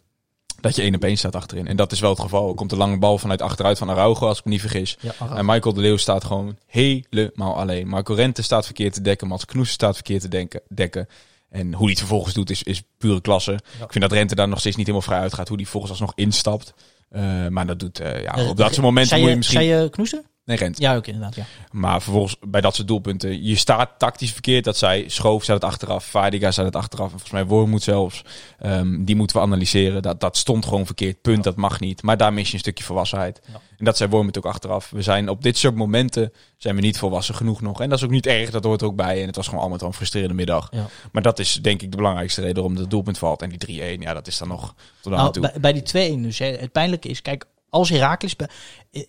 [0.60, 1.66] dat je 1 op 1 staat achterin.
[1.66, 2.48] En dat is wel het geval.
[2.48, 4.96] Er komt een lange bal vanuit achteruit van Araujo, als ik me niet vergis.
[5.00, 5.12] Ja.
[5.36, 7.88] En Michael de Leeuw staat gewoon helemaal alleen.
[7.88, 9.28] Marco Rente staat verkeerd te dekken.
[9.28, 11.08] Mats Knoes staat verkeerd te denken, dekken.
[11.54, 13.52] En hoe hij het vervolgens doet is, is pure klasse.
[13.52, 15.48] Ik vind dat Rente daar nog steeds niet helemaal vrij uitgaat.
[15.48, 16.74] Hoe hij vervolgens alsnog instapt.
[17.10, 19.60] Eh, maar dat doet, eh, ja, Eh, op dat soort momenten moet je misschien...
[19.60, 20.22] Zei je Knoester?
[20.44, 20.82] Nee, Rente.
[20.82, 21.34] Ja, ook inderdaad.
[21.34, 21.44] Ja.
[21.70, 24.64] Maar vervolgens bij dat soort doelpunten, je staat tactisch verkeerd.
[24.64, 27.04] Dat zij Schoof staat het achteraf, Vaardiga staat het achteraf.
[27.04, 28.22] En volgens mij Wormoed zelfs.
[28.58, 30.02] Ehm, die moeten we analyseren.
[30.02, 31.20] Dat, dat stond gewoon verkeerd.
[31.22, 32.02] Punt, dat mag niet.
[32.02, 33.40] Maar daar mis je een stukje volwassenheid.
[33.52, 33.60] Ja.
[33.78, 34.90] En dat zei Wormoed ook achteraf.
[34.90, 37.80] We zijn op dit soort momenten zijn we niet volwassen genoeg nog.
[37.80, 39.20] En dat is ook niet erg, dat hoort er ook bij.
[39.20, 40.68] En het was gewoon allemaal een frustrerende middag.
[40.70, 40.86] Ja.
[41.12, 43.42] Maar dat is denk ik de belangrijkste reden waarom het doelpunt valt.
[43.42, 45.42] En die 3-1, ja, dat is dan nog tot aan Nou, toe.
[45.42, 46.38] bij, bij die 2-1 dus.
[46.38, 48.36] Hè, het pijnlijke is, kijk, als Herakles...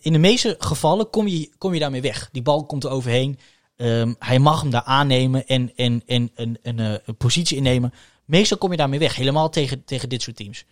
[0.00, 2.28] In de meeste gevallen kom je, kom je daarmee weg.
[2.32, 3.38] Die bal komt er overheen.
[3.76, 7.92] Ehm, hij mag hem daar aannemen en, en, en, en, en, eh, een positie innemen.
[8.24, 9.16] Meestal kom je daarmee weg.
[9.16, 10.64] Helemaal tegen, tegen dit soort teams.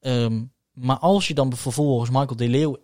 [0.00, 2.76] Ehm, maar als je dan vervolgens Michael de Leeuw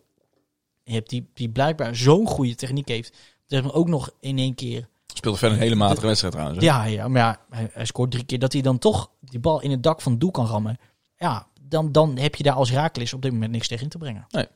[0.85, 1.11] hebt...
[1.11, 3.17] die, die blijkbaar zo'n goede techniek heeft...
[3.47, 4.89] dat hij ook nog in één keer...
[5.15, 6.61] Speelde verder een hele matige wedstrijd trouwens.
[6.61, 6.67] hè?
[6.67, 8.39] Ja, ja maar ja, hij, hij scoort drie keer.
[8.39, 10.79] Dat hij dan toch die bal in het dak van het doel kan rammen.
[11.19, 13.99] Ja, dan, dan heb je daar als Herakles op dit moment niks tegen in te
[13.99, 14.27] brengen.
[14.29, 14.47] Nee.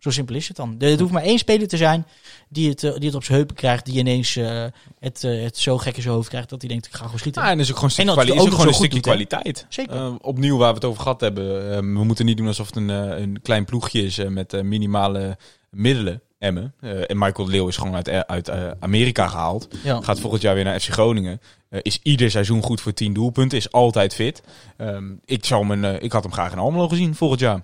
[0.00, 0.74] Zo simpel is het dan.
[0.78, 2.06] Er hoeft maar één speler te zijn
[2.48, 3.84] die het, eh, die het op zijn heupen krijgt.
[3.84, 4.64] Die ineens eh,
[4.98, 7.18] het, eh, het zo gek in zijn hoofd krijgt dat hij denkt ik ga gewoon
[7.18, 7.42] schieten.
[7.42, 9.66] Ja, en is ook gewoon een En stukje, kwali- ook gewoon een stukje doet, kwaliteit.
[9.68, 9.96] Zeker.
[9.96, 11.70] Eh, opnieuw waar we het over gehad hebben.
[11.70, 15.36] eh, we moeten niet doen alsof het een, een klein ploegje is met minimale
[15.70, 16.22] middelen.
[16.38, 16.74] Emmen.
[16.80, 18.50] En Michael Leeuw is gewoon uit, uit
[18.80, 19.68] Amerika gehaald.
[19.82, 20.00] ja.
[20.00, 21.40] Gaat volgend jaar weer naar FC Groningen.
[21.70, 23.58] Is ieder seizoen goed voor 10 doelpunten.
[23.58, 24.42] Is altijd fit.
[24.76, 27.62] Ehm, ik, zou eh, ik had hem graag in Almelo gezien volgend jaar.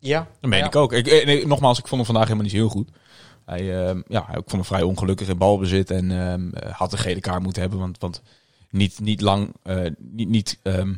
[0.00, 0.26] Ja.
[0.40, 0.66] Dat meen Ja.
[0.66, 0.92] ik ook.
[0.92, 2.90] Ik, eh, nee, nogmaals, ik vond hem vandaag helemaal niet heel goed.
[3.44, 5.90] Hij, ehm, ja, ik vond hem vrij ongelukkig in balbezit.
[5.90, 7.78] En ehm, eh, had een gele kaart moeten hebben.
[7.78, 8.22] Want, want
[8.70, 10.94] niet, niet lang, eh, niet, niet, ehm,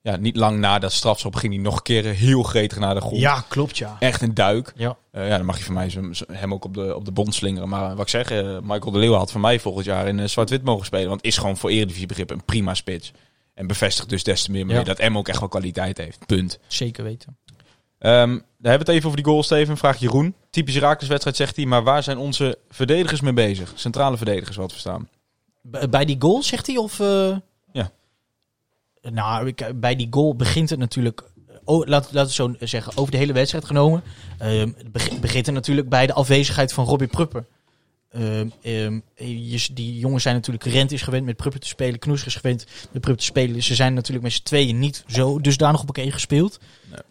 [0.00, 3.00] ja, niet lang na dat strafschop ging hij nog een keer heel gretig naar de
[3.00, 3.20] grond.
[3.20, 3.96] Ja, klopt ja.
[3.98, 4.72] Echt een duik.
[4.76, 4.96] Ja.
[5.12, 5.92] Ja, dan mag je van mij
[6.32, 7.68] hem ook op de, op de bond slingeren.
[7.68, 8.30] Maar wat ik zeg,
[8.62, 11.08] Michael de Leeuw had van mij volgend jaar in zwart-wit mogen spelen.
[11.08, 13.12] Want is gewoon voor Eredivisie begrip een prima spits.
[13.54, 16.26] En bevestigt dus des te meer mee dat Em ook echt wel kwaliteit heeft.
[16.26, 16.58] Punt.
[16.66, 17.36] Zeker weten.
[18.02, 19.76] Dan hebben we het even over die goal, Steven.
[19.76, 20.34] Vraag Jeroen.
[20.50, 21.66] Typisch Rakerswedstrijd zegt hij.
[21.66, 23.72] Maar waar zijn onze verdedigers mee bezig?
[23.74, 25.08] Centrale verdedigers, wat we staan.
[25.70, 27.00] B- bij die goal zegt hij of...
[27.00, 27.36] eh?
[27.72, 27.90] Ja.
[29.02, 31.22] Nou, ik- bij die goal begint het natuurlijk...
[31.64, 34.02] Oh, laat, laten we zo zeggen, over de hele wedstrijd genomen.
[34.38, 34.70] ehm,
[35.20, 37.46] begint het natuurlijk bij de afwezigheid van Robbie Prupper.
[38.12, 41.98] Ehm, ehm, je, die jongens zijn natuurlijk Rent is gewend met Prupper te spelen.
[41.98, 43.62] Knoes is gewend met Prupper te spelen.
[43.62, 46.60] Ze zijn natuurlijk met z'n tweeën niet zo dusdanig op elkaar gespeeld.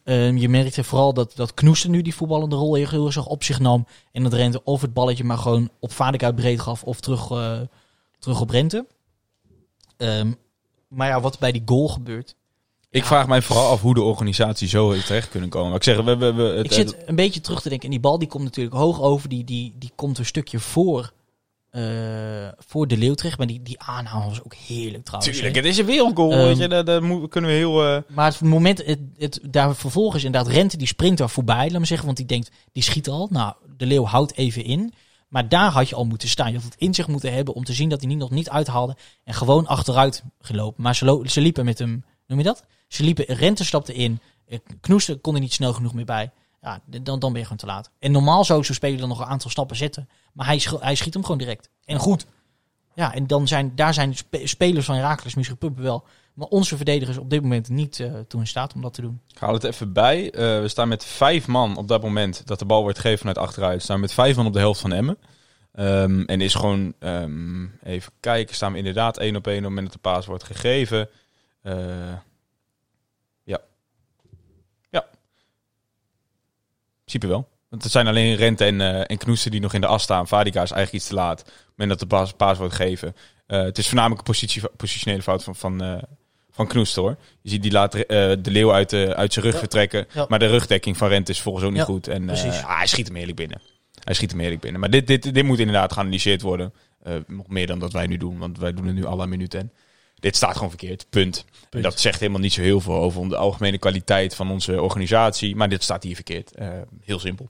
[0.04, 3.44] Ehm, je merkte vooral dat, dat Knoes er nu die voetballende rol heel, erg op
[3.44, 3.88] zich nam.
[4.12, 7.62] En dat Rente of het balletje maar gewoon op Vaardigheid breed gaf of terug, eh,
[8.20, 8.86] terug op Rente.
[10.88, 12.36] Maar ja, wat bij die goal gebeurt.
[12.92, 13.08] Ik Ja.
[13.08, 15.76] vraag mij vooral af hoe de organisatie zo heeft terecht kunnen komen.
[15.76, 17.86] Ik zeg, we, we, we, het, ik zit een beetje terug te denken.
[17.86, 19.30] En die bal die komt natuurlijk hoog over.
[19.30, 21.12] Die, die, die komt een stukje voor,
[21.70, 21.82] eh,
[22.58, 23.38] voor de leeuw terecht.
[23.38, 25.34] Maar die, die aanname was ook heerlijk trouwens.
[25.34, 25.62] Tuurlijk, hè.
[25.62, 26.30] het is een wereldgoal.
[26.30, 27.86] Weet je, daar, daar moet- kunnen we heel...
[27.86, 31.80] eh, Maar het moment, het, het, daar vervolgens inderdaad, Rente die springt daar voorbij, laat
[31.80, 33.28] me zeggen, want die denkt, die schiet al.
[33.32, 34.94] Nou, de leeuw houdt even in.
[35.28, 36.48] Maar daar had je al moeten staan.
[36.52, 38.50] Je had het in zich moeten hebben om te zien dat hij niet, nog niet
[38.50, 40.84] uithaalde en gewoon achteruit gelopen.
[40.84, 42.64] Maar ze liepen met hem, noem je dat?
[42.92, 46.32] Ze liepen, Rente stapte in, eh, Knoester kon er niet snel genoeg meer bij.
[46.62, 47.92] Ja, dan, dan ben je gewoon te laat.
[48.00, 50.10] En normaal zou zo'n speler dan nog een aantal stappen zetten.
[50.34, 51.70] Maar hij, sch- hij schiet hem gewoon direct.
[51.86, 52.26] En goed.
[52.96, 56.04] Ja, en dan zijn, daar zijn spe- spelers van Herakles misschien Puppen wel.
[56.34, 59.22] Maar onze verdedigers op dit moment niet eh toe in staat om dat te doen.
[59.28, 60.32] Ik haal het even bij.
[60.32, 63.38] Eh, we staan met vijf man op dat moment dat de bal wordt gegeven vanuit
[63.38, 63.78] achteruit.
[63.78, 65.18] We staan met vijf man op de helft van Emmen.
[65.74, 69.70] Ehm, en is gewoon, ehm, even kijken, staan we inderdaad één op één op het
[69.70, 71.10] moment dat de paas wordt gegeven.
[71.62, 71.74] Eh,
[73.44, 73.62] ja.
[74.90, 75.06] Ja.
[76.98, 77.50] In principe wel.
[77.70, 80.28] Want het zijn alleen Rente en, eh en Knoester die nog in de as staan.
[80.28, 81.52] Vadika is eigenlijk iets te laat.
[81.76, 83.16] Moment dat de paas, paas wordt gegeven.
[83.48, 85.96] Eh, het is voornamelijk een positie, positionele fout van, van, eh,
[86.52, 87.16] van Knoester hoor.
[87.42, 89.60] Je ziet die laat de leeuw uit, uit zijn rug Ja.
[89.60, 90.08] vertrekken.
[90.14, 90.26] Ja.
[90.30, 92.08] Maar de rugdekking van Rente is volgens ook niet Ja, goed.
[92.08, 92.64] En precies.
[92.64, 93.62] ah, hij schiet hem heerlijk binnen.
[94.04, 94.80] Hij schiet hem heerlijk binnen.
[94.80, 96.74] Maar dit, dit, dit moet inderdaad geanalyseerd worden.
[97.28, 98.38] Nog meer dan dat wij nu doen.
[98.38, 99.72] Want wij doen het nu alle minuten.
[100.22, 101.06] Dit staat gewoon verkeerd.
[101.10, 101.46] Punt.
[101.70, 105.56] Dat zegt helemaal niet zo heel veel over de algemene kwaliteit van onze organisatie.
[105.56, 106.52] Maar dit staat hier verkeerd.
[106.56, 106.70] Eh,
[107.02, 107.50] heel simpel.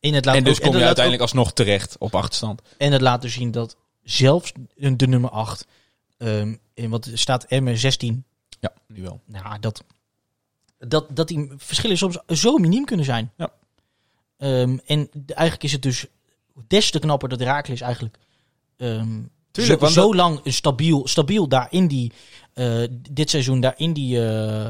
[0.00, 2.62] En, het laat en dus ook- kom en je uiteindelijk alsnog terecht op achterstand.
[2.78, 5.66] en het laat dus zien dat zelfs de nummer 8,
[6.18, 8.24] ehm in wat staat M16,
[8.60, 9.20] Ja, nu wel.
[9.26, 9.84] nou, dat,
[10.78, 13.32] dat, dat die verschillen soms zo miniem kunnen zijn.
[13.36, 13.52] Ja.
[14.36, 16.06] Ehm, en de- eigenlijk is het dus
[16.66, 18.16] des te knapper dat Herakles eigenlijk
[18.76, 22.12] ehm, Tuurlijk, zo, zo lang stabiel, stabiel daar in die,
[22.52, 24.68] eh, dit seizoen daar in die, eh,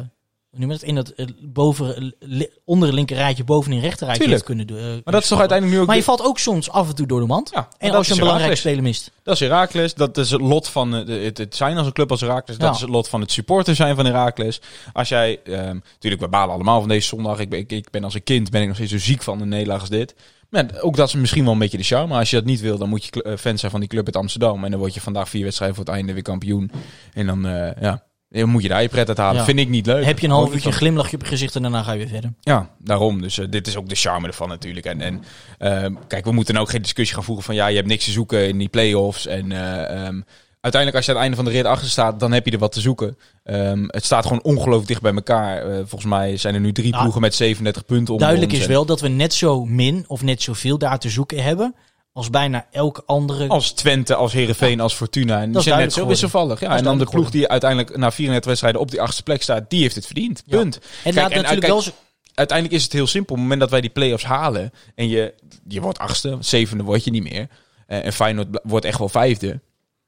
[0.50, 4.66] noem dat, in dat eh, boven, li- onder het linker rijtje, bovenin rechter rijtje kunnen
[4.66, 4.80] doen.
[5.04, 5.88] Maar dat is toch uiteindelijk nu ook...
[5.88, 7.50] Maar je valt ook soms af en toe door de mand.
[7.54, 9.10] Ja, en dat als je een belangrijke speler mist.
[9.22, 9.94] Dat is Heracles.
[9.94, 12.58] Dat is het lot van eh, het, het zijn als een club als Heracles.
[12.58, 12.74] Dat Ja.
[12.74, 14.60] is het lot van het supporter zijn van Heracles.
[14.92, 17.38] Als jij, ehm, natuurlijk, we balen allemaal van deze zondag.
[17.38, 19.40] Ik ben, ik, ik ben als een kind ben ik nog steeds zo ziek van
[19.40, 20.14] een nederlaag als dit.
[20.48, 22.06] Maar ja, ook dat is misschien wel een beetje de charme.
[22.06, 24.06] Maar als je dat niet wil, dan moet je eh, fan zijn van die club
[24.06, 24.64] uit Amsterdam.
[24.64, 26.70] En dan word je vandaag vier wedstrijden voor het einde weer kampioen.
[27.12, 29.36] En dan, eh, ja, dan moet je daar je pret uit halen.
[29.36, 29.44] Ja.
[29.44, 30.04] Vind ik niet leuk.
[30.04, 32.08] Heb je een half uurtje een glimlachje op je gezicht en daarna ga je weer
[32.08, 32.32] verder.
[32.40, 33.20] Ja, daarom.
[33.20, 34.86] Dus eh, dit is ook de charme ervan natuurlijk.
[34.86, 35.22] En, en
[35.58, 38.04] ehm, kijk, we moeten nou ook geen discussie gaan voeren van ja, je hebt niks
[38.04, 39.26] te zoeken in die play-offs.
[39.26, 40.20] En eh, ehm,
[40.60, 42.58] uiteindelijk als je aan het einde van de rit achter staat, dan heb je er
[42.58, 43.16] wat te zoeken.
[43.44, 45.62] Ehm, het staat gewoon ongelooflijk dicht bij elkaar.
[45.62, 48.12] Eh, volgens mij zijn er nu drie Nou, ploegen met 37 punten.
[48.12, 48.60] onder Duidelijk ons.
[48.60, 51.74] is wel dat we net zo min of net zoveel daar te zoeken hebben
[52.12, 53.48] als bijna elke andere.
[53.48, 55.40] Als Twente, als Herenveen, als Fortuna.
[55.40, 56.60] En die zijn net zo wisselvallig.
[56.60, 59.70] Ja, en dan de ploeg die uiteindelijk na 34 wedstrijden op die achtste plek staat,
[59.70, 60.42] die heeft het verdiend.
[60.46, 60.56] Ja.
[60.58, 60.74] Punt.
[60.74, 61.90] het Kijk, laat en, natuurlijk kijk, wel zo-
[62.34, 63.34] uiteindelijk is het heel simpel.
[63.34, 65.34] Op het moment dat wij die play-offs halen en je,
[65.68, 67.48] je wordt achtste, zevende word je niet meer.
[67.86, 69.60] Eh, en Feyenoord wordt echt wel vijfde.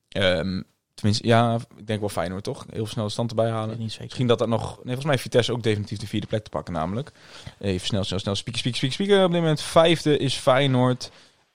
[0.09, 0.63] Ehm,
[0.95, 2.67] tenminste, ja, ik denk wel Feyenoord toch?
[2.71, 3.79] Heel snel de stand erbij halen.
[3.79, 4.05] niet zeker.
[4.05, 4.61] Misschien dat dat nog...
[4.67, 7.13] Nee, volgens mij heeft Vitesse ook definitief de vierde plek te pakken namelijk.
[7.61, 8.35] Even snel, snel, snel.
[8.35, 9.25] Spieken, spieken, spieken, spieken.
[9.25, 11.11] Op dit moment vijfde is Feyenoord.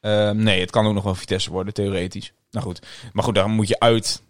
[0.07, 2.31] Ehm, nee, het kan ook nog wel Vitesse worden, theoretisch.
[2.51, 2.85] Nou goed.
[3.13, 4.21] Maar goed, dan moet je uit...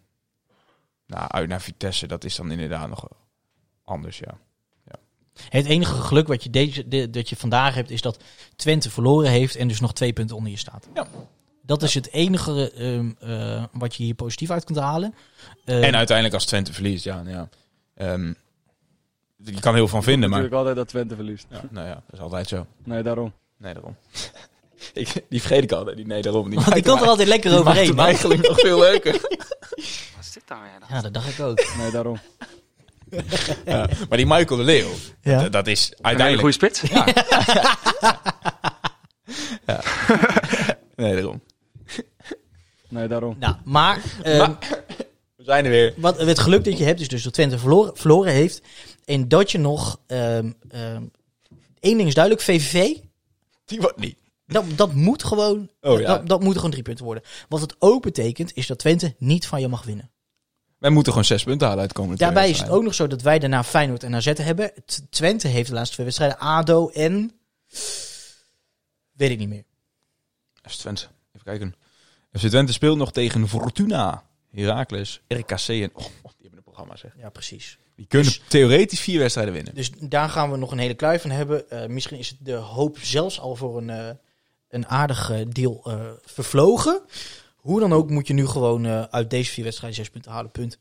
[1.08, 2.08] Nou, uit naar Vitesse.
[2.08, 3.08] Dat is dan inderdaad nog
[3.84, 4.38] anders, ja.
[5.50, 8.24] Het enige geluk wat je, deze, de- dat je vandaag hebt is dat
[8.56, 10.88] Twente verloren heeft en dus nog twee punten onder je staat.
[10.94, 11.08] Ja.
[11.62, 15.14] Dat is het enige ehm, eh, wat je hier positief uit kunt halen.
[15.66, 17.24] Ehm, En uiteindelijk als Twente verliest, ja.
[17.26, 17.50] ja.
[17.96, 18.34] Ehm,
[19.36, 20.40] je kan heel van vinden, maar...
[20.42, 21.46] Natuurlijk altijd dat Twente verliest.
[21.50, 22.66] Ja, nou ja, dat is altijd zo.
[22.84, 23.34] Nee, daarom.
[23.58, 23.96] Nee, daarom.
[24.94, 26.50] ik, die vergeet ik altijd, die nee, daarom.
[26.50, 28.00] Die, die komt er altijd lekker die maakt overheen.
[28.00, 29.12] eigenlijk nog veel leuker.
[30.16, 30.90] Wat is dit dan weer?
[30.90, 31.64] Ja, dat dacht ik ook.
[31.78, 32.20] Nee, daarom.
[33.66, 34.90] Ja, maar die Michael de Leeuw,
[35.22, 35.42] Ja.
[35.42, 36.40] dat, dat is Een uiteindelijk...
[36.58, 36.82] goede spits.
[40.96, 41.42] Nee, daarom.
[42.90, 43.36] Nee, daarom.
[43.40, 44.58] Nou, maar, Maar-
[45.36, 45.94] We zijn er weer.
[45.98, 48.62] wat, het geluk dat je hebt is dus dat Twente verloren, verloren heeft.
[49.06, 50.00] En dat je nog...
[50.08, 51.04] ehm ehm,
[51.80, 52.96] één ding is duidelijk, VVV...
[53.66, 54.18] Die wordt niet.
[54.48, 55.70] Dat, dat moet gewoon...
[55.82, 56.08] Oh, ja.
[56.08, 57.24] dat, dat moeten gewoon drie punten worden.
[57.50, 60.12] Wat het ook betekent, is dat Twente niet van je mag winnen.
[60.78, 62.94] Wij moeten gewoon zes punten halen uit de komende twee Daarbij is het ook nog
[62.94, 64.72] zo dat wij daarna Feyenoord en AZ hebben.
[64.86, 67.32] T- Twente heeft de laatste twee wedstrijden ADO en...
[69.12, 69.64] Weet ik niet meer.
[70.62, 71.08] FC Twente.
[71.34, 71.76] Even kijken.
[72.32, 75.90] FC Twente speelt nog tegen Fortuna, Heracles, RKC en...
[75.94, 77.12] Oh, die hebben een programma zeg.
[77.18, 77.78] Ja, precies.
[77.96, 79.76] Die kunnen Dus- theoretisch vier wedstrijden winnen.
[79.76, 81.70] Dus daar gaan we nog een hele kluif van hebben.
[81.70, 84.10] Eh, misschien is het de hoop zelfs al voor een, eh,
[84.70, 85.96] een aardig eh, deel eh,
[86.26, 87.02] vervlogen.
[87.56, 90.52] Hoe dan ook moet je nu gewoon eh, uit deze vier wedstrijden zes punten halen.
[90.52, 90.80] Punt.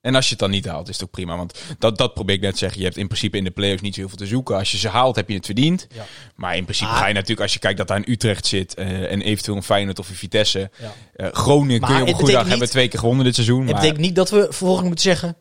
[0.00, 1.36] En als je het dan niet haalt, is het ook prima.
[1.36, 2.78] Want dat, dat probeer ik net te zeggen.
[2.78, 4.56] Je hebt in principe in de play-offs niet zo heel veel te zoeken.
[4.56, 5.86] Als je ze haalt, heb je het verdiend.
[5.94, 6.04] Ja.
[6.34, 6.98] Maar in principe Ah.
[6.98, 8.74] ga je natuurlijk, als je kijkt dat daar een Utrecht zit...
[8.74, 10.70] en eventueel een Feyenoord of een Vitesse...
[11.16, 11.30] Ja.
[11.32, 13.60] Groningen Maar kun je op een goede dag hebben twee keer gewonnen dit seizoen.
[13.60, 15.36] Het maar- betekent niet dat we vervolgens moeten zeggen...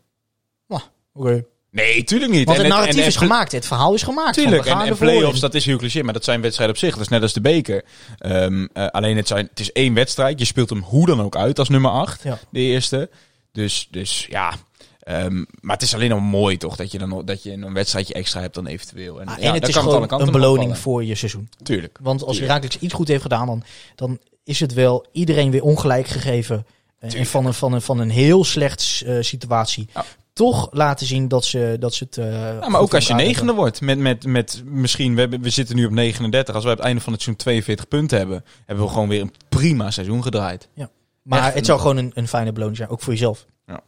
[0.68, 0.82] Nou,
[1.14, 1.46] oké.
[1.72, 2.46] Nee, tuurlijk niet.
[2.46, 3.52] Want het en- narratief en- is gemaakt.
[3.52, 4.36] Het verhaal is gemaakt.
[4.36, 6.92] van, Tuurlijk, we en, play-offs, dat is heel cliché, maar dat zijn wedstrijden op zich.
[6.94, 7.84] Dat is net als de beker.
[8.18, 10.40] Ehm, eh, alleen het, zijn, het is één wedstrijd.
[10.40, 12.40] Je speelt hem hoe dan ook uit als nummer 8, Ja.
[12.50, 13.10] de eerste.
[13.52, 14.54] Dus, dus ja,
[15.00, 18.14] Ehm, maar het is alleen al mooi toch, dat je dan dat je een wedstrijdje
[18.14, 19.22] extra hebt dan eventueel.
[19.22, 20.76] En, Ah, ja, en het is kan gewoon een beloning opvallen.
[20.78, 21.50] voor je seizoen.
[21.64, 21.98] Tuurlijk.
[22.02, 22.40] Want als.
[22.40, 23.64] Herakles iets goed heeft gedaan, dan,
[23.96, 26.56] dan is het wel iedereen weer ongelijk gegeven.
[26.56, 26.64] eh,
[27.00, 27.30] En Tuurlijk.
[27.30, 29.88] van een, van, een, van een heel slecht eh, situatie.
[29.94, 30.06] Ja.
[30.40, 32.18] Toch laten zien dat ze, dat ze het.
[32.18, 35.50] eh, Ja, maar ook als je negende wordt, met, met, met misschien, we, hebben, we
[35.50, 36.56] zitten nu op 39.
[36.56, 39.34] Als we het einde van het seizoen 42 punten hebben, hebben we gewoon weer een
[39.50, 40.68] prima seizoen gedraaid.
[40.76, 40.96] hebben.
[41.22, 43.46] Maar Echt het zou gewoon een, een fijne beloning zijn, ook voor jezelf.
[43.66, 43.82] Ja.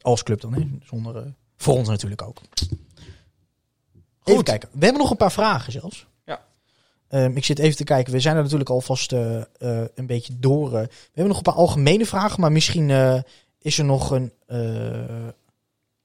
[0.00, 0.68] Als club dan, hè?
[0.84, 1.22] Zonder, eh,
[1.56, 2.40] voor ons natuurlijk ook.
[4.24, 4.68] Even kijken.
[4.72, 6.06] We hebben nog een paar vragen zelfs.
[6.24, 6.40] Ja.
[7.08, 8.12] Ehm, ik zit even te kijken.
[8.12, 9.40] We zijn er natuurlijk alvast eh,
[9.94, 10.70] een beetje door.
[10.70, 12.90] we hebben nog een paar algemene vragen, maar misschien
[13.60, 14.32] is er nog een,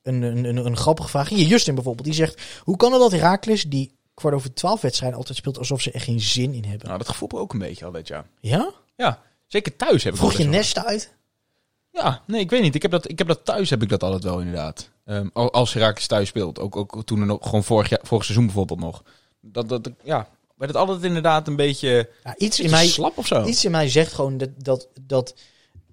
[0.04, 1.30] een, een, een, een grappige vraag.
[1.30, 2.42] Hier, Justin bijvoorbeeld, die zegt...
[2.64, 5.58] Hoe kan het dat Herakles, die kwart over twaalf wedstrijden altijd speelt...
[5.58, 6.88] alsof ze er geen zin in hebben?
[6.88, 8.26] Nou, dat gevoel ik ook een beetje altijd, ja.
[8.40, 8.72] Ja?
[8.96, 11.14] Ja, zeker thuis heb ik Vroeg je nest uit?
[11.90, 12.76] Ja, nee, ik weet niet.
[12.76, 14.90] Ik heb dat, ik heb dat thuis heb ik dat altijd wel inderdaad.
[15.34, 16.60] Al- als Herakles thuis speelt.
[16.60, 19.04] Ook, ook toen er nog, gewoon vorig, jaar, vorig seizoen bijvoorbeeld nog.
[19.42, 23.28] Dat, dat, ja, werd het altijd inderdaad een beetje, Ja, iets, in mij, slap of
[23.28, 23.46] zo.
[23.46, 25.36] iets in mij zegt gewoon dat, dat, dat,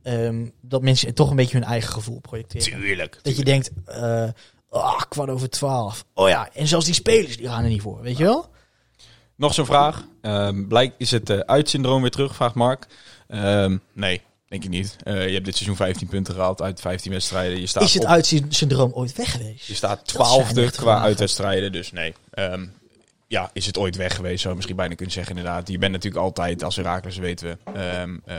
[0.02, 2.80] ehm, dat mensen toch een beetje hun eigen gevoel projecteren.
[2.80, 3.18] Tuurlijk.
[3.22, 4.28] Dat je denkt, eh
[4.70, 6.04] ah, kwart over twaalf.
[6.14, 8.48] Oh ja, en zelfs die spelers die gaan er niet voor, weet je wel?
[9.36, 10.04] Nog zo'n vraag.
[10.20, 12.86] Ehm blijkt, is het eh uitsyndroom weer terug, vraagt Mark.
[13.28, 14.96] Ehm, nee, denk ik niet.
[15.02, 17.60] Eh, je hebt dit seizoen 15 punten gehaald uit 15 wedstrijden.
[17.60, 19.66] Je staat, Is het op- uitsyndroom ooit weg geweest?
[19.66, 22.14] je staat twaalfde qua uitwedstrijden, dus nee.
[22.30, 22.66] Ehm,
[23.26, 25.68] ja, is het ooit weg geweest, zou je misschien bijna kunnen zeggen inderdaad.
[25.68, 28.36] Je bent natuurlijk altijd, als Herakles weten we, ehm, eh,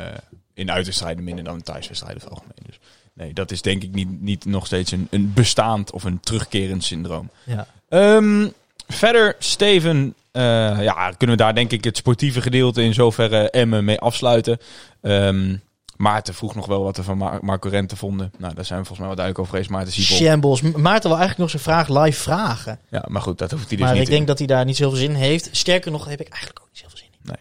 [0.62, 2.55] in de uitwedstrijden minder dan in thuiswedstrijden het algemeen.
[2.66, 2.80] Dus
[3.14, 6.84] nee, dat is denk ik niet, niet nog steeds een, een bestaand of een terugkerend
[6.84, 7.30] syndroom.
[7.43, 7.68] Ja.
[7.89, 8.47] Ehm,
[8.88, 10.41] verder, Steven, eh,
[10.84, 14.57] ja, kunnen we daar denk ik het sportieve gedeelte in zoverre Emmen mee afsluiten.
[15.01, 15.55] Ehm,
[15.95, 18.32] Maarten vroeg nog wel wat we van Mar- Marco Rente vonden.
[18.38, 19.70] Nou, daar zijn we volgens mij wel duidelijk over geweest.
[19.70, 20.16] Maarten Siepel.
[20.26, 20.62] Shambles.
[20.62, 22.80] Maarten wil eigenlijk nog zijn vraag live vragen.
[22.89, 24.66] Ja, maar goed, dat hoeft hij dus maar niet ik te denk dat hij daar
[24.66, 25.49] niet zoveel zin in heeft.
[25.51, 27.20] Sterker nog, heb ik eigenlijk ook niet zoveel zin in.
[27.24, 27.36] doen.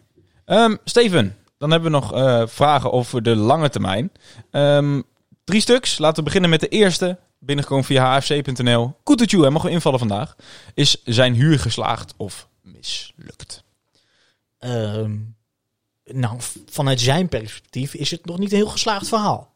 [0.44, 4.12] Ehm, Steven, dan hebben we nog eh, vragen over de lange termijn.
[4.50, 5.02] Ehm,
[5.44, 5.98] drie stuks.
[5.98, 7.18] Laten we beginnen met de eerste.
[7.38, 8.96] Binnengekomen via hfc.nl.
[9.02, 10.36] Koetertjoe, hij mag wel invallen vandaag.
[10.74, 13.64] Is zijn huur geslaagd of mislukt?
[14.58, 15.16] Ehm,
[16.04, 16.36] nou,
[16.70, 19.54] vanuit zijn perspectief is het nog niet een heel geslaagd verhaal.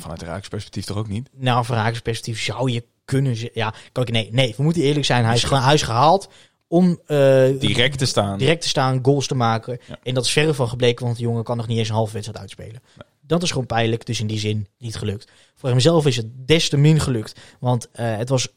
[0.00, 1.28] Vanuit Raaks perspectief toch ook niet?
[1.32, 3.36] Nou, van Raak's perspectief zou je kunnen.
[3.54, 5.24] Ja, kijk, nee, nee, we moeten eerlijk zijn.
[5.24, 6.28] Hij is, ge- hij is gehaald
[6.68, 7.16] om eh,
[7.58, 8.38] Direct te staan.
[8.38, 9.78] direct te staan, goals te maken.
[9.88, 9.98] Ja.
[10.02, 12.12] En dat is verre van gebleken, want de jongen kan nog niet eens een halve
[12.12, 12.82] wedstrijd uitspelen.
[13.20, 15.30] Dat is gewoon pijnlijk, dus in die zin niet gelukt.
[15.54, 17.40] Voor hemzelf is het des te min gelukt.
[17.60, 18.48] Want eh, het was,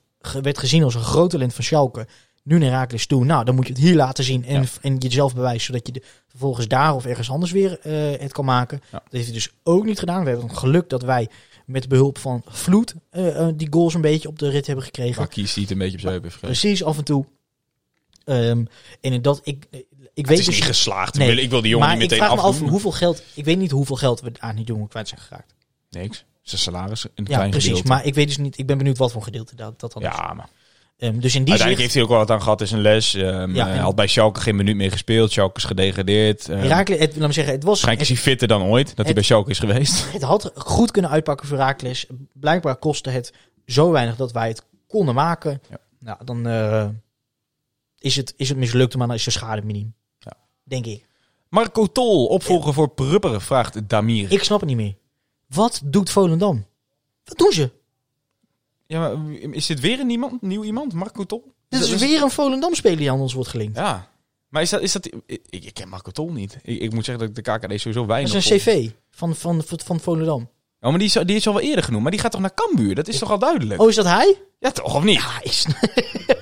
[0.41, 2.07] werd gezien als een groot talent van Schalke.
[2.43, 3.25] Nu naar Herakles toe.
[3.25, 4.67] Nou, dan moet je het hier laten zien en, Ja.
[4.81, 5.61] en jezelf bewijzen.
[5.65, 8.79] Zodat je de, vervolgens daar of ergens anders weer eh, het kan maken.
[8.83, 8.99] Ja.
[9.03, 10.23] Dat heeft hij dus ook niet gedaan.
[10.23, 11.29] We hebben het geluk dat wij
[11.65, 12.95] met behulp van Vloed
[13.55, 15.27] die goals een beetje op de rit hebben gekregen.
[15.31, 16.21] Ziet een beetje op zijn.
[16.39, 17.25] Precies, af en toe.
[18.31, 18.63] Ehm,
[19.01, 21.17] en dat, ik, ik Het weet is dus niet geslaagd.
[21.17, 22.91] Nee, ik, wil, ik wil die jongen maar niet ik meteen vraag me af hoeveel
[22.91, 23.23] geld.
[23.33, 25.53] Ik weet niet hoeveel geld we aan die jongen kwijt zijn geraakt.
[25.89, 26.25] Niks.
[26.41, 27.67] Zijn salaris, een Ja, klein precies.
[27.67, 27.87] gedeelte.
[27.89, 28.57] Maar ik weet dus niet.
[28.57, 30.07] Ik ben benieuwd wat voor gedeelte dat, dat dan is.
[30.07, 30.49] ja, maar
[30.97, 31.79] Ehm, dus in die uiteindelijk zin.
[31.81, 33.13] heeft hij ook wel wat aan gehad in zijn les.
[33.13, 35.31] Ehm, Ja, hij en- had bij Schalke geen minuut meer gespeeld.
[35.31, 36.49] Schalke is gedegradeerd.
[36.49, 37.71] Ehm, Herakles, het, laat me zeggen, het was.
[37.81, 40.05] waarschijnlijk is Het, hij fitter dan ooit dat hij het- bij Schalke is geweest.
[40.13, 42.05] het had goed kunnen uitpakken voor Herakles.
[42.33, 43.33] Blijkbaar kostte het
[43.65, 45.77] zo weinig dat wij het konden maken, Ja.
[45.99, 46.87] nou, dan eh,
[48.01, 49.93] is, het, is het mislukt, maar dan is de schade miniem.
[50.19, 50.33] Ja.
[50.63, 51.05] Denk ik.
[51.49, 54.31] Marco Tol, opvolger voor Prupperen, vraagt Damir.
[54.31, 54.95] Ik snap het niet meer.
[55.47, 56.65] Wat doet Volendam?
[57.23, 57.71] Wat doen ze?
[58.87, 60.93] Ja, maar is dit weer een iemand, nieuw iemand?
[60.93, 61.53] Marco Tol?
[61.69, 63.77] Dit is dat- weer een Volendam-speler die aan ons wordt gelinkt.
[63.77, 64.09] Ja.
[64.49, 64.81] Maar is dat...
[64.81, 66.57] Is dat ik, ik ken Marco Tol niet.
[66.63, 69.35] Ik, ik moet zeggen dat ik de KKD sowieso Dat weinig is een cv van,
[69.35, 70.49] van, van, van Volendam.
[70.81, 72.01] Oh, maar die is, die is al wel eerder genoemd.
[72.03, 72.95] Maar die gaat toch naar Cambuur?
[72.95, 73.81] Dat is toch al duidelijk?
[73.81, 74.41] Oh, is dat hij?
[74.59, 74.95] Ja, toch?
[74.95, 75.15] Of niet?
[75.19, 75.65] Ja, is,
[76.27, 76.35] Ja,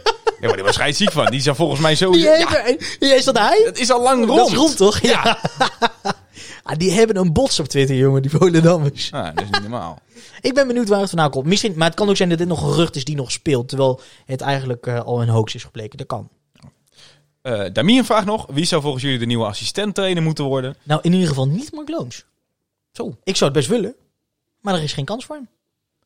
[0.47, 1.25] maar die was schijt ziek van.
[1.25, 2.11] Die is er volgens mij zo...
[2.11, 3.61] die Ja, hebben- ja, is dat hij?
[3.65, 4.37] het is al lang rond.
[4.37, 4.99] Dat is rond, toch?
[4.99, 5.37] Ja.
[6.63, 9.09] Ah, die hebben een bots op Twitter, jongen, die Volendammers.
[9.09, 9.99] Ja, dat is niet normaal.
[10.41, 11.45] Ik ben benieuwd waar het vandaan komt.
[11.45, 13.67] Misschien, maar het kan ook zijn dat dit nog een gerucht is die nog speelt.
[13.67, 15.97] Terwijl het eigenlijk eh, al een hoax is gebleken.
[15.97, 16.29] Dat kan.
[17.41, 18.45] Eh Damien vraagt nog.
[18.51, 20.75] Wie zou volgens jullie de nieuwe assistent trainer moeten worden?
[20.83, 22.25] Nou, in ieder geval niet Mark Loons.
[22.91, 23.17] Zo.
[23.23, 23.95] Ik zou het best willen.
[24.61, 25.47] Maar er is geen kans voor hem.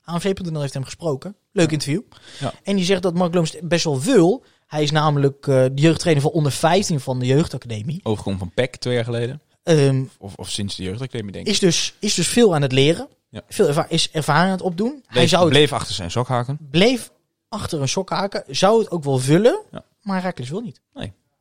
[0.04, 1.36] ANV.nl heeft hem gesproken.
[1.52, 2.02] Leuk interview.
[2.40, 2.54] Ja.
[2.64, 4.44] En die zegt dat Mark Loons het best wel wil.
[4.68, 8.00] Hij is namelijk eh, de jeugdtrainer van onder 15 van de jeugdacademie.
[8.04, 9.42] Overkomen van PEC twee jaar geleden.
[9.64, 11.52] Ehm, Of, of sinds de jeugdacademie, denk ik.
[11.52, 13.08] is, dus, is dus veel aan het leren.
[13.30, 13.42] Ja.
[13.50, 14.92] Veel erva- is ervaring aan het opdoen.
[14.92, 16.58] Hij Bleef, zou het, bleef achter zijn sokhaken.
[16.72, 17.12] bleef
[17.50, 18.44] achter een sok haken.
[18.48, 19.62] Zou het ook wel vullen.
[19.72, 19.86] Ja.
[20.02, 20.82] Maar Herakles wil niet.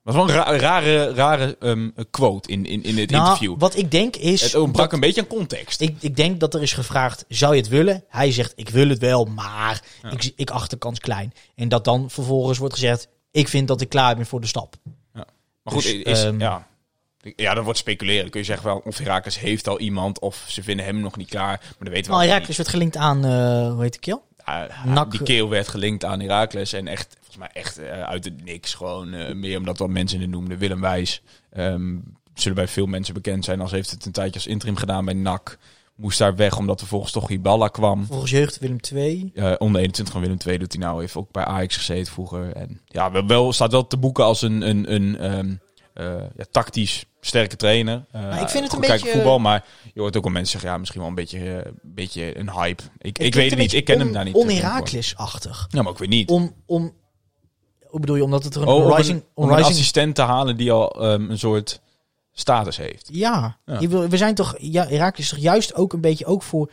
[0.04, 3.54] Dat was wel een ra- rare, rare ehm, quote in, in, in het Nou, interview.
[3.58, 4.40] wat ik denk is...
[4.42, 5.80] Het ontbrak dat- een beetje aan context.
[5.80, 8.04] ik, ik denk dat er is gevraagd, zou je het willen?
[8.08, 11.32] Hij zegt, ik wil het wel, maar ik, ik acht de kans klein.
[11.54, 14.74] En dat dan vervolgens wordt gezegd, ik vind dat ik klaar ben voor de stap.
[15.12, 15.24] maar
[15.64, 16.66] goed, dus, is, ehm, ja.
[17.36, 18.20] ja, dat wordt speculeren.
[18.22, 21.16] Dan kun je zeggen, wel, of Herakles heeft al iemand, of ze vinden hem nog
[21.16, 21.58] niet klaar.
[21.60, 23.98] Maar dat weten we allemaal Herakles werd gelinkt aan, eh hoe heet?
[24.00, 26.72] Ja, Nak- die keel werd gelinkt aan Herakles.
[26.72, 28.74] En echt, volgens mij echt eh, uit het niks.
[28.74, 30.58] Gewoon eh, meer omdat wat mensen het noemden.
[30.58, 31.22] Willem Wijs.
[31.50, 31.96] ehm,
[32.34, 33.60] zullen bij veel mensen bekend zijn.
[33.60, 35.58] Als heeft het een tijdje als interim gedaan bij NAC.
[35.94, 38.06] Moest daar weg omdat er volgens toch Iballa kwam.
[38.06, 39.30] Volgens jeugd Willem II.
[39.34, 41.00] Eh, onder 21 van Willem II doet hij nou.
[41.00, 42.52] Heeft ook bij Ajax gezeten vroeger.
[42.52, 45.54] En ja, wel, wel, staat wel te boeken als een, een, een ehm,
[45.94, 48.04] eh, ja, tactisch sterke trainer.
[48.12, 49.64] Maar ik vind het een beetje- voetbal, maar
[49.94, 52.82] je hoort ook al mensen zeggen, ja, misschien wel een beetje, beetje een hype.
[52.98, 54.34] Ik, ik weet het niet, ik ken hem daar niet.
[54.34, 55.66] On Herakles-achtig.
[55.70, 56.30] Ja, maar ik weet niet.
[56.30, 56.92] Om, om,
[57.92, 59.18] hoe bedoel je, omdat het er een Oh, om rising...
[59.18, 61.80] een, om een rising assistent te halen die al ehm, een soort
[62.32, 63.08] status heeft.
[63.12, 63.88] Ja, Ja.
[63.88, 66.70] We zijn toch, ja, Herakles is toch juist ook een beetje ook voor,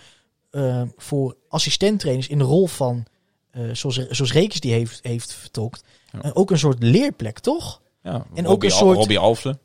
[0.51, 3.05] eh, voor assistenttrainers in de rol van,
[3.51, 6.22] eh, zoals, zoals Rekens die heeft, heeft vertolkt, Ja.
[6.22, 7.82] eh, ook een soort leerplek, toch?
[8.03, 9.57] Ja, En ook Robbie een Al- soort- Robbie Alfle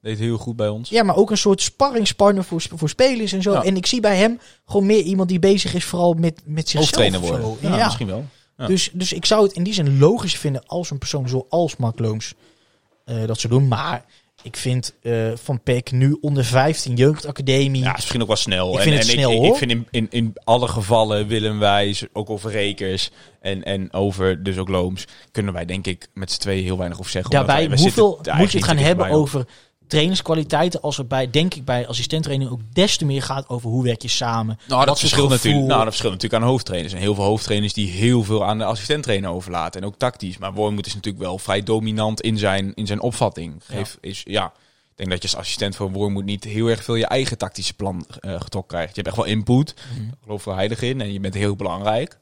[0.00, 0.88] deed heel goed bij ons.
[0.88, 3.52] Ja, maar ook een soort sparringspartner voor, voor spelers en zo.
[3.52, 3.62] Ja.
[3.64, 7.14] En ik zie bij hem gewoon meer iemand die bezig is vooral met, met zichzelf.
[7.14, 7.56] Of worden.
[7.60, 8.24] Ja, misschien wel.
[8.60, 8.66] Ja.
[8.66, 11.98] Dus, dus ik zou het in die zin logisch vinden als een persoon zoals Mark
[11.98, 12.34] Loons
[13.04, 13.68] eh, dat zou doen.
[13.68, 14.04] Maar
[14.42, 17.82] ik vind eh, Van Peck nu onder 15 jeugdacademie.
[17.82, 18.72] Ja, is misschien ook wel snel.
[18.72, 19.46] Ik en, vind het en snel, ik, hoor.
[19.46, 24.42] ik vind in, in, in alle gevallen Willem Wijs, ook over Rekers en, en over
[24.42, 27.30] dus ook Looms, kunnen wij denk ik met z'n tweeën heel weinig over zeggen.
[27.30, 29.46] Daarbij, wij- wij hoeveel moet je het gaan hebben over
[29.90, 33.84] trainingskwaliteiten als het bij, denk ik, bij assistenttraining ook des te meer gaat over hoe
[33.84, 34.58] werk je samen.
[34.68, 35.66] Nou, dat verschilt natuurlijk.
[35.66, 36.92] Nou, dat verschilt natuurlijk aan hoofdtrainers.
[36.92, 39.80] En heel veel hoofdtrainers die heel veel aan de assistenttrainer overlaten.
[39.80, 40.38] En ook tactisch.
[40.38, 43.62] Maar Wormoed is natuurlijk wel vrij dominant in zijn, in zijn opvatting.
[43.64, 44.46] Geef, is, ja,
[44.90, 47.74] ik denk dat je als assistent van Wormoed niet heel erg veel je eigen tactische
[47.74, 48.96] plan eh getrokken krijgt.
[48.96, 49.74] Je hebt echt wel input.
[49.94, 50.08] Mhm.
[50.08, 51.00] Ik geloof er heilig in.
[51.00, 52.18] En je bent heel belangrijk.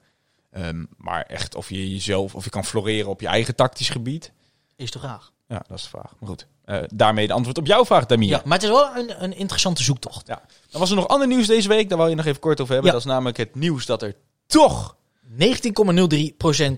[0.50, 4.32] Ehm, maar echt of je jezelf, of je kan floreren op je eigen tactisch gebied.
[4.76, 5.32] Is toch graag.
[5.48, 6.14] Ja, dat is de vraag.
[6.18, 6.46] Maar goed.
[6.64, 8.28] Eh, daarmee de antwoord op jouw vraag, Damien.
[8.28, 10.26] Ja, maar het is wel een, een interessante zoektocht.
[10.26, 10.42] Ja.
[10.70, 11.88] Dan was er nog ander nieuws deze week.
[11.88, 12.90] Daar wou je nog even kort over hebben.
[12.92, 12.96] Ja.
[12.98, 14.14] Dat is namelijk het nieuws dat er
[14.46, 14.96] toch...
[15.30, 15.36] 19,03%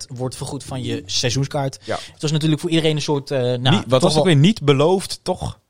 [0.09, 1.79] wordt vergoed van je seizoenskaart.
[1.85, 1.99] Ja.
[2.12, 3.31] Het was natuurlijk voor iedereen een soort...
[3.31, 5.61] eh, nou, niet, wat was ook weer niet beloofd, toch?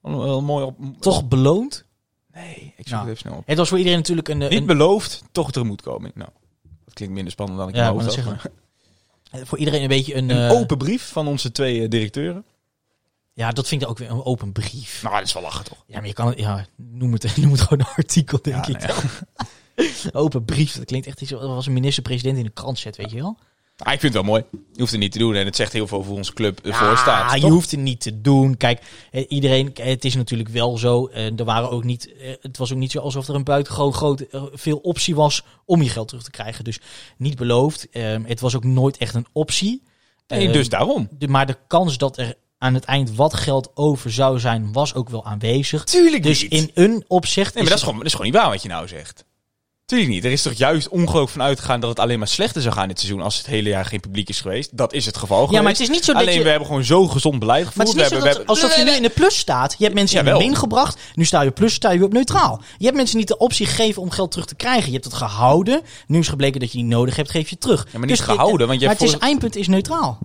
[0.00, 0.76] Wel, mooi op...
[1.00, 1.84] Toch beloond.
[2.32, 3.42] Nee, ik zoek het even snel op.
[3.46, 4.38] Het was voor iedereen natuurlijk een...
[4.38, 6.14] Niet een beloofd, toch tegemoetkoming.
[6.14, 6.30] Nou,
[6.84, 8.50] dat klinkt minder spannend dan ik Ja, mijn maar
[9.32, 10.30] voor iedereen een beetje een...
[10.30, 12.44] Een eh, open brief van onze twee eh, directeuren.
[13.32, 15.02] Ja, dat vind ik ook weer een open brief.
[15.02, 15.84] Nou, dat is wel lachen, toch?
[15.86, 16.38] Ja, maar je kan het...
[16.38, 18.86] Ja, noem het, noem het gewoon een artikel, denk Ja, ik.
[18.86, 19.00] nou
[19.74, 20.10] ja.
[20.20, 23.16] Open brief, dat klinkt echt iets als een minister-president in de krant zet, weet je
[23.16, 23.38] wel?
[23.82, 24.44] Ah, ik vind het wel mooi.
[24.72, 25.34] Je hoeft het niet te doen.
[25.34, 27.40] En het zegt heel veel over onze club Ja, staat.
[27.40, 28.56] je hoeft het niet te doen.
[28.56, 31.06] Kijk, eh, iedereen, eh, het is natuurlijk wel zo.
[31.06, 34.24] eh, er waren ook niet, het was ook niet zo alsof er een buitengewoon groot
[34.52, 36.64] veel optie was om je geld terug te krijgen.
[36.64, 36.78] Dus
[37.16, 37.88] niet beloofd.
[37.90, 39.82] Eh, het was ook nooit echt een optie.
[40.28, 41.08] Nee, Eh, dus daarom.
[41.28, 45.08] maar de kans dat er aan het eind wat geld over zou zijn, was ook
[45.08, 45.84] wel aanwezig.
[45.84, 46.52] Tuurlijk Dus niet.
[46.52, 47.54] in een opzicht.
[47.54, 49.24] Nee, maar dat is, gewoon, dat is gewoon niet waar wat je nou zegt.
[49.86, 50.24] Tuurlijk niet.
[50.24, 52.98] Er is toch juist ongelooflijk van uitgegaan dat het alleen maar slechter zou gaan dit
[52.98, 54.76] seizoen als het hele jaar geen publiek is geweest.
[54.76, 55.62] Dat is het geval Ja, geweest.
[55.62, 57.72] maar het is niet zo dat Alleen je- we hebben gewoon zo gezond beleid Maar
[57.72, 57.88] gevoerd.
[57.88, 59.38] het is niet we zo hebben, dat, we hebben- alsof je nu in de plus
[59.38, 59.74] staat.
[59.78, 60.98] Je hebt mensen in de min gebracht.
[61.14, 62.62] Nu sta je op plus, sta je op neutraal.
[62.78, 64.86] Je hebt mensen niet de optie gegeven om geld terug te krijgen.
[64.86, 65.80] Je hebt het gehouden.
[66.06, 67.86] Nu is gebleken dat je niet nodig hebt, geef je terug.
[67.92, 70.18] Ja, maar niet je- gehouden, want je maar het is, eindpunt is neutraal.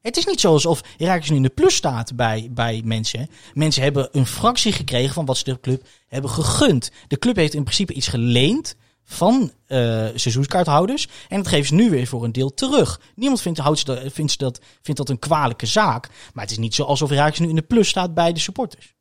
[0.00, 3.30] Het is niet zo alsof Herakles nu in de plus staat bij, bij mensen.
[3.54, 6.90] Mensen hebben een fractie gekregen van wat ze de club hebben gegund.
[7.08, 9.78] De club heeft in principe iets geleend van eh,
[10.14, 11.08] seizoenskaarthouders.
[11.28, 13.00] En dat geven ze nu weer voor een deel terug.
[13.14, 16.08] Niemand vindt, houdt ze dat, vindt, ze dat, vindt dat een kwalijke zaak.
[16.32, 18.94] Maar het is niet zo alsof Herakles nu in de plus staat bij de supporters.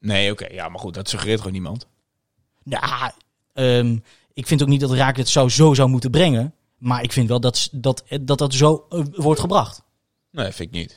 [0.00, 0.46] Nee, oké.
[0.46, 0.94] ja, maar goed.
[0.94, 1.86] Dat suggereert gewoon niemand.
[2.62, 3.10] Nou,
[3.52, 3.98] ehm,
[4.32, 6.54] ik vind ook niet dat Herakles het zo, zo zou moeten brengen.
[6.78, 9.82] Maar ik vind wel dat dat, dat, dat zo eh, wordt gebracht.
[10.42, 10.96] Nee, vind ik niet.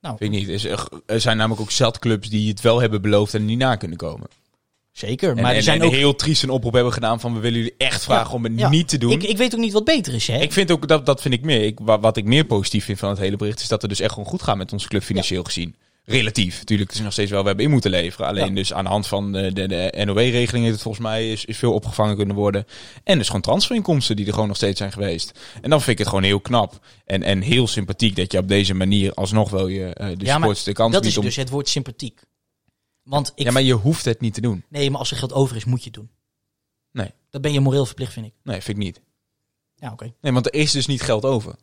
[0.00, 0.16] Nou.
[0.16, 0.48] Vind ik niet.
[0.48, 3.58] Er is- Er zijn namelijk ook zat clubs die het wel hebben beloofd en niet
[3.58, 4.26] na kunnen komen.
[4.92, 5.92] Zeker, maar en, er zijn en ook...
[5.92, 8.68] heel triest een oproep hebben gedaan van we willen jullie echt vragen om het Ja.
[8.68, 9.10] niet te doen.
[9.10, 10.38] Ik, ik weet ook niet wat beter is, hè?
[10.40, 11.62] Ik vind ook, dat, dat vind ik meer.
[11.64, 14.12] Ik, wat ik meer positief vind van het hele bericht is dat het dus echt
[14.12, 15.74] gewoon goed gaat met onze club financieel gezien.
[16.12, 16.58] Relatief.
[16.58, 18.26] Natuurlijk, het is nog steeds wel, we hebben in moeten leveren.
[18.26, 18.54] Alleen Ja.
[18.54, 21.58] dus aan de hand van de, de, de NOW-regeling heeft het volgens mij is, is
[21.58, 22.66] veel opgevangen kunnen worden.
[23.04, 25.40] En dus gewoon transferinkomsten die er gewoon nog steeds zijn geweest.
[25.62, 28.48] En dan vind ik het gewoon heel knap en, en heel sympathiek dat je op
[28.48, 31.24] deze manier alsnog wel je eh, de ja, supporters de kans dat biedt is om...
[31.26, 32.20] dus het woord sympathiek.
[33.02, 33.44] Want ik...
[33.44, 34.64] Ja, maar je hoeft het niet te doen.
[34.68, 36.10] Nee, maar als er geld over is, moet je het doen.
[36.92, 37.10] Nee.
[37.30, 38.32] Dat ben je moreel verplicht, vind ik.
[38.42, 39.00] Nee, vind ik niet.
[39.74, 40.12] Ja, oké.
[40.20, 41.54] Nee, want er is dus niet geld over.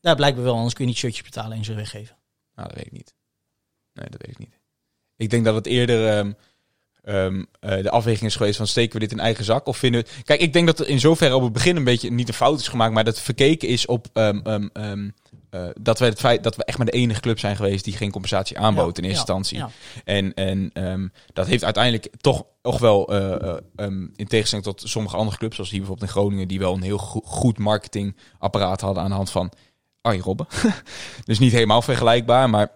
[0.00, 2.16] Nou, blijkbaar wel, anders kun je niet shirtjes betalen en ze weggeven.
[2.54, 3.14] Nou, dat weet ik niet.
[3.96, 4.58] Nee, dat weet ik niet.
[5.16, 6.32] Ik denk dat het eerder ehm,
[7.02, 10.02] ehm, eh, de afweging is geweest van steken we dit in eigen zak of vinden
[10.02, 10.22] we...
[10.24, 12.60] Kijk, ik denk dat er in zoverre op het begin een beetje niet een fout
[12.60, 14.68] is gemaakt, maar dat verkeken is op ehm,
[15.50, 17.96] eh, dat, we het feit dat we echt maar de enige club zijn geweest die
[17.96, 19.58] geen compensatie aanbood Ja, in eerste ja, instantie.
[19.58, 19.70] ja.
[20.04, 23.56] En, en dat heeft uiteindelijk toch nog wel, eh,
[24.16, 26.98] in tegenstelling tot sommige andere clubs, zoals hier bijvoorbeeld in Groningen, die wel een heel
[26.98, 29.52] go- goed marketingapparaat hadden aan de hand van
[30.00, 30.46] Arjen Robben.
[31.24, 32.70] dus niet helemaal vergelijkbaar, maar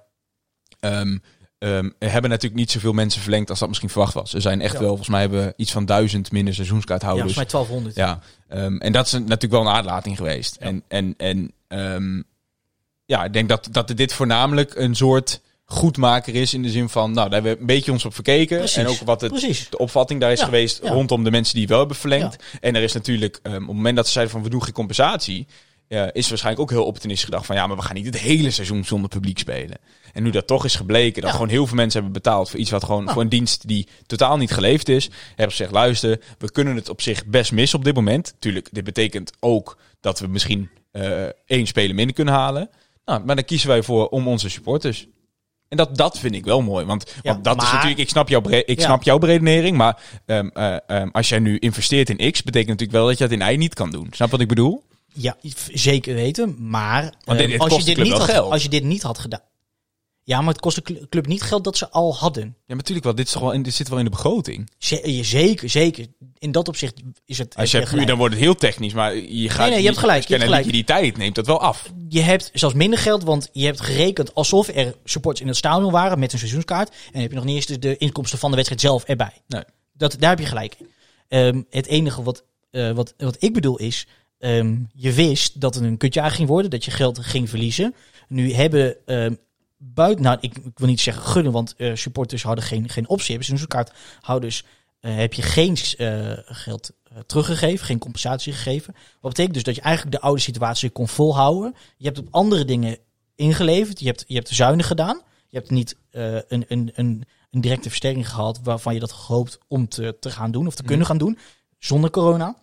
[0.81, 4.35] er hebben natuurlijk niet zoveel mensen verlengd als dat misschien verwacht was.
[4.35, 4.79] Er zijn echt Ja.
[4.79, 7.33] wel, volgens mij hebben we iets van duizend minder Ja, seizoenskaarthouders.
[7.35, 7.97] volgens mij 1200.
[7.97, 10.57] Ja, ehm, en dat is natuurlijk wel een aardlating geweest.
[10.61, 10.67] Ja.
[10.67, 12.25] En, en, en
[13.05, 17.13] ja, ik denk dat, dat dit voornamelijk een soort goedmaker is in de zin van,
[17.13, 18.59] nou, daar hebben we een beetje ons op verkeken.
[18.59, 19.69] Precies, En ook wat het, Precies.
[19.71, 20.91] de opvatting daar is Ja, geweest ja.
[20.91, 22.37] rondom de mensen die wel hebben verlengd.
[22.61, 25.47] En er is natuurlijk, op het moment dat ze zeiden van, we doen geen compensatie,
[25.97, 28.19] ja, is er waarschijnlijk ook heel opportunistisch gedacht van, ja, maar we gaan niet het
[28.19, 29.77] hele seizoen zonder publiek spelen.
[30.13, 31.37] En nu dat toch is gebleken, dat Ja.
[31.37, 33.13] gewoon heel veel mensen hebben betaald voor iets wat gewoon, Nou.
[33.13, 37.01] voor een dienst die totaal niet geleefd is, hebben ze luister, we kunnen het op
[37.01, 38.35] zich best missen op dit moment.
[38.39, 42.71] Tuurlijk, dit betekent ook dat we misschien eh, één speler minder kunnen halen.
[43.05, 45.07] Nou, maar dan kiezen wij voor om onze supporters.
[45.69, 46.85] En dat, dat vind ik wel mooi.
[46.87, 48.85] Want, Ja, want dat is natuurlijk, ik snap jouw, ik Ja.
[48.85, 49.77] snap jouw beredenering.
[49.77, 53.29] Maar ehm, eh, ehm, als jij nu investeert in X, betekent natuurlijk wel dat je
[53.29, 54.07] dat in Y niet kan doen.
[54.11, 54.83] Snap wat ik bedoel?
[55.13, 55.37] Ja,
[55.73, 56.57] zeker weten.
[56.69, 58.53] Maar dit- eh, het als, je dit niet had, geld.
[58.53, 59.41] als je dit niet had gedaan.
[60.25, 62.43] Ja, maar het kost de cl- club niet geld dat ze al hadden.
[62.43, 63.15] Ja, maar natuurlijk wel.
[63.15, 64.71] Dit, is toch wel in, dit zit wel in de begroting.
[64.79, 66.07] Je- zeker, zeker.
[66.39, 67.57] In dat opzicht is het.
[67.57, 68.09] Als je hebt, gelijk.
[68.09, 68.93] dan wordt het heel technisch.
[68.93, 69.69] Maar je gaat.
[69.71, 70.65] nee, je hebt gelijk, je hebt gelijk.
[70.65, 71.93] liquiditeit neemt dat wel af.
[72.09, 75.91] je hebt zelfs minder geld, want je hebt gerekend alsof er supporters in het stadion
[75.93, 76.89] waren met een seizoenskaart.
[76.89, 79.43] En dan heb je nog niet eens de, inkomsten van de wedstrijd zelf erbij.
[79.47, 79.63] Nee.
[79.93, 80.89] Dat, daar heb je gelijk in.
[81.29, 84.07] Ehm, het enige wat, eh, wat, wat ik bedoel is,
[84.41, 87.95] ehm, je wist dat het een kutjaar ging worden, dat je geld ging verliezen.
[88.29, 89.35] Nu hebben ehm,
[89.77, 93.29] buiten, nou ik, ik wil niet zeggen gunnen, want eh, supporters hadden geen, geen optie.
[93.29, 94.65] Hebben seizoenskaarthouders
[95.01, 96.91] eh, heb je geen eh, geld
[97.27, 98.95] teruggegeven, geen compensatie gegeven.
[99.21, 101.75] Wat betekent dus dat je eigenlijk de oude situatie kon volhouden.
[101.97, 102.99] Je hebt op andere dingen
[103.35, 104.01] ingeleverd.
[104.01, 105.23] Je hebt, je hebt zuinig gedaan.
[105.49, 109.89] Je hebt niet een, een, een, een directe versterking gehad waarvan je dat gehoopt om
[109.89, 111.39] te, te gaan doen of te kunnen gaan doen.
[111.79, 112.57] Zonder corona.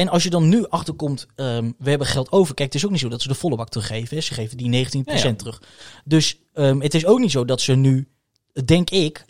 [0.00, 2.54] En als je dan nu achterkomt, ehm, we hebben geld over.
[2.54, 4.16] Kijk, het is ook niet zo dat ze de volle bak teruggeven.
[4.16, 4.22] Hè.
[4.22, 5.34] Ze geven die 19% Ja, ja.
[5.34, 5.62] terug.
[6.04, 8.08] Dus ehm, het is ook niet zo dat ze nu,
[8.64, 9.24] denk ik,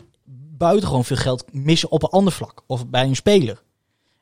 [0.57, 2.63] buitengewoon veel geld missen op een ander vlak.
[2.67, 3.61] Of bij een speler.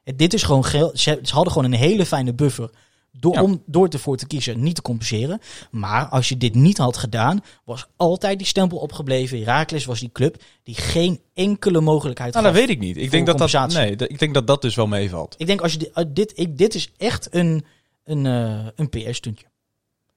[0.03, 0.99] Het- Dit is gewoon geld.
[0.99, 2.69] Ze, ze hadden gewoon een hele fijne buffer.
[3.12, 3.43] Door, Ja.
[3.43, 5.39] Om door ervoor te kiezen niet te compenseren.
[5.72, 9.38] Maar als je dit niet had gedaan, was altijd die stempel opgebleven.
[9.38, 12.53] Herakles was die club die geen enkele mogelijkheid Nou, gaf.
[12.53, 12.97] dat weet ik niet.
[12.97, 15.36] Ik denk dat dat, nee, ik denk dat dat dus wel meevalt.
[15.38, 17.66] Ik denk als je dit, uh, dit, ik, dit is echt een,
[18.03, 19.45] een, eh, een PR-stuntje.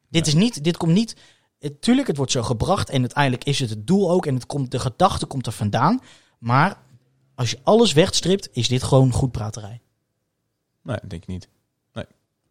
[0.09, 1.17] Dit is niet, dit komt niet.
[1.81, 4.71] Tuurlijk, het wordt zo gebracht en uiteindelijk is het het doel ook en het komt,
[4.71, 6.01] de gedachte komt er vandaan.
[6.39, 6.79] Maar
[7.35, 9.81] als je alles wegstript, is dit gewoon goed praterij.
[10.83, 11.49] Nee, denk ik niet.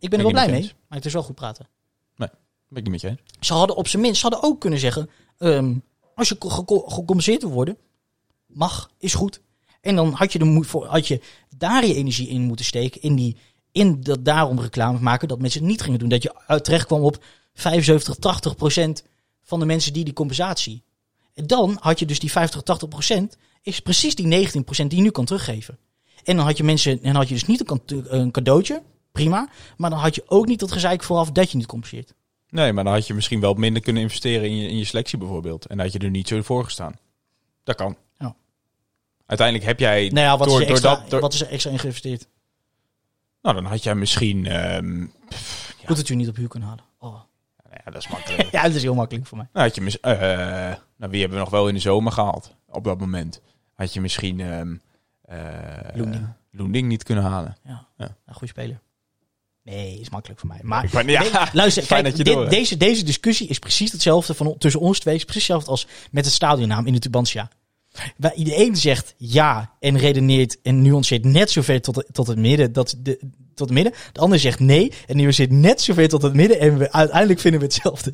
[0.01, 1.67] Ik ben er wel blij mee, maar het is wel goed praten.
[2.67, 3.47] Ben ik niet met je eens.
[3.47, 5.75] Ze hadden op zijn minst, ze hadden ook kunnen zeggen, ehm,
[6.15, 7.77] als je ge- ge- gecompenseerd wil worden,
[8.45, 9.41] mag, is goed.
[9.81, 11.21] En dan had je, de, had je
[11.57, 13.01] daar je energie in moeten steken.
[13.01, 13.37] In, die,
[13.71, 16.09] in dat daarom reclame maken dat mensen het niet gingen doen.
[16.09, 17.23] Dat je terecht kwam op
[17.53, 19.03] 75, 80 procent
[19.43, 20.83] van de mensen die die compensatie.
[21.33, 23.37] En dan had je dus die 50, 80 procent.
[23.61, 25.77] Is precies die 19 procent die je nu kan teruggeven.
[26.23, 27.03] En dan had je mensen.
[27.03, 28.81] En had je dus niet een cadeautje.
[29.11, 29.49] Prima.
[29.77, 32.13] Maar dan had je ook niet dat gezeik vooraf dat je niet compenseert.
[32.49, 35.17] Nee, maar dan had je misschien wel minder kunnen investeren in je, in je selectie
[35.17, 35.65] bijvoorbeeld.
[35.65, 36.93] En dan had je er niet zo voor gestaan.
[37.63, 37.97] Dat kan.
[38.19, 38.35] Ja.
[39.25, 40.09] Uiteindelijk heb jij...
[40.09, 42.27] Nou ja, wat, door, is, extra, door dat, door- wat is er extra in geïnvesteerd?
[43.41, 44.45] Nou, dan had jij misschien...
[44.45, 45.05] ehm,
[45.85, 46.83] Goed dat je niet op huur kunnen halen.
[46.99, 47.11] Oh.
[47.63, 48.51] nou ja, dat is makkelijk.
[48.55, 49.47] Ja, dat is heel makkelijk voor mij.
[49.53, 50.19] nou, had je mis, eh,
[50.95, 53.41] nou, wie hebben we nog wel in de zomer gehaald op dat moment?
[53.75, 54.39] Had je misschien...
[54.39, 54.75] ehm
[55.21, 56.27] eh, Loending.
[56.51, 57.57] Loending niet kunnen halen.
[57.63, 57.87] Ja.
[57.97, 58.15] Ja.
[58.25, 58.79] Een goede speler.
[59.63, 60.59] Nee, is makkelijk voor mij.
[60.63, 63.91] Maar ja, Nee, luister, fijn kijk, dat je dit- door deze, deze discussie is precies
[63.91, 65.15] hetzelfde van, tussen ons twee.
[65.15, 67.49] Is precies hetzelfde als met het stadionnaam in de Tubantia.
[68.17, 72.73] Waar de een zegt ja en redeneert en nuanceert net zover tot, tot het midden.
[72.73, 73.17] Dat de,
[73.55, 73.93] tot het midden.
[74.11, 76.59] De ander zegt nee en nuanceert net zover tot het midden.
[76.59, 78.13] En we, uiteindelijk vinden we hetzelfde.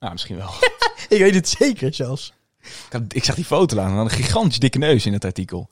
[0.00, 0.50] Nou, misschien wel.
[1.08, 2.32] Ik weet het zeker zelfs.
[2.60, 3.98] ik, had- ik zag die foto aan.
[3.98, 5.68] Een gigantisch dikke neus in het artikel.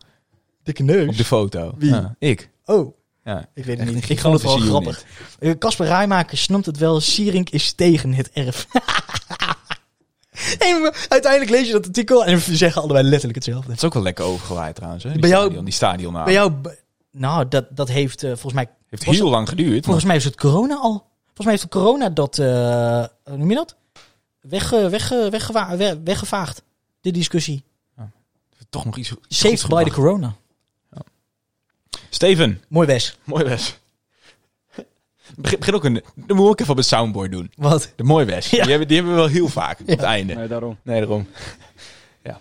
[0.62, 1.08] Dikke neus.
[1.08, 1.74] Op de foto.
[1.78, 1.94] Wie?
[2.18, 2.50] Ik.
[2.64, 3.48] Oh, Ja.
[3.54, 4.08] ik weet het niet.
[4.08, 5.04] Ik vond het wel grappig.
[5.58, 7.00] Casper Rijmaker snapt het wel.
[7.00, 8.66] Sierink is tegen het erf.
[11.08, 13.68] uiteindelijk lees je dat artikel en we zeggen allebei letterlijk hetzelfde.
[13.70, 15.04] Het is ook wel lekker overgewaaid trouwens.
[15.04, 15.10] Hè?
[15.10, 16.24] Die Bij jou- stadion, die stadionnaam.
[16.24, 16.52] Bij jou,
[17.10, 18.68] nou, dat, dat heeft eh, volgens mij.
[18.88, 19.84] Heeft heel het- lang geduurd.
[19.84, 21.06] Volgens mij is het corona al.
[21.24, 22.38] Volgens mij heeft het corona dat.
[22.38, 23.76] eh, hoe noem je dat?
[24.40, 26.62] Weg, weg, eh, weggewa- we- weggevaagd.
[27.00, 27.64] De discussie.
[28.70, 29.14] toch nog iets.
[29.28, 30.34] Saved by the corona.
[32.14, 33.18] Steven, Mooi Wes.
[33.24, 33.78] mooi Wes.
[35.36, 36.02] Begin, begin ook een.
[36.14, 37.52] Dan moet ik even op het soundboard doen.
[37.56, 37.92] Wat?
[37.96, 38.50] De mooi Wes.
[38.50, 38.60] Ja.
[38.62, 40.34] Die, hebben, die hebben we wel heel vaak op het einde.
[40.34, 40.78] Nee, daarom.
[40.82, 41.26] Nee, daarom.
[42.24, 42.40] ja.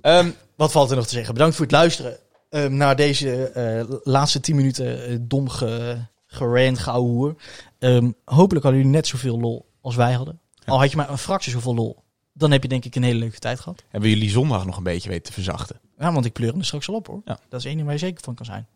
[0.00, 1.32] Ehm, Wat valt er nog te zeggen?
[1.34, 2.16] Bedankt voor het luisteren
[2.50, 5.96] ehm, naar deze eh, laatste 10 minuten eh, dom ge,
[6.26, 7.34] gerand, geouwehoer.
[7.78, 10.40] Ehm hopelijk hadden jullie net zoveel lol als wij hadden.
[10.64, 12.02] Al had je maar een fractie zoveel lol.
[12.32, 13.82] Dan heb je denk ik een hele leuke tijd gehad.
[13.90, 15.80] hebben jullie zondag nog een beetje weten te verzachten?
[15.98, 17.22] Ja, want ik pleur hem er straks al op hoor.
[17.24, 17.38] Ja.
[17.48, 18.66] Dat is één ding waar je zeker van kan zijn.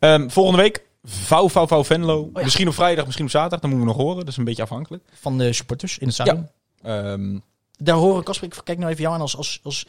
[0.00, 0.86] Ehm, volgende week.
[1.04, 2.20] Vouw, vouw, vouw Venlo.
[2.20, 2.42] Oh ja.
[2.42, 3.60] Misschien op vrijdag, misschien op zaterdag.
[3.60, 4.18] Dat moeten we nog horen.
[4.18, 5.04] Dat is een beetje afhankelijk.
[5.12, 6.48] Van de supporters in het stadion.
[6.82, 7.38] Ehm,
[7.78, 9.86] Daar horen, Kasper, ik kijk nou even jou aan als, als, als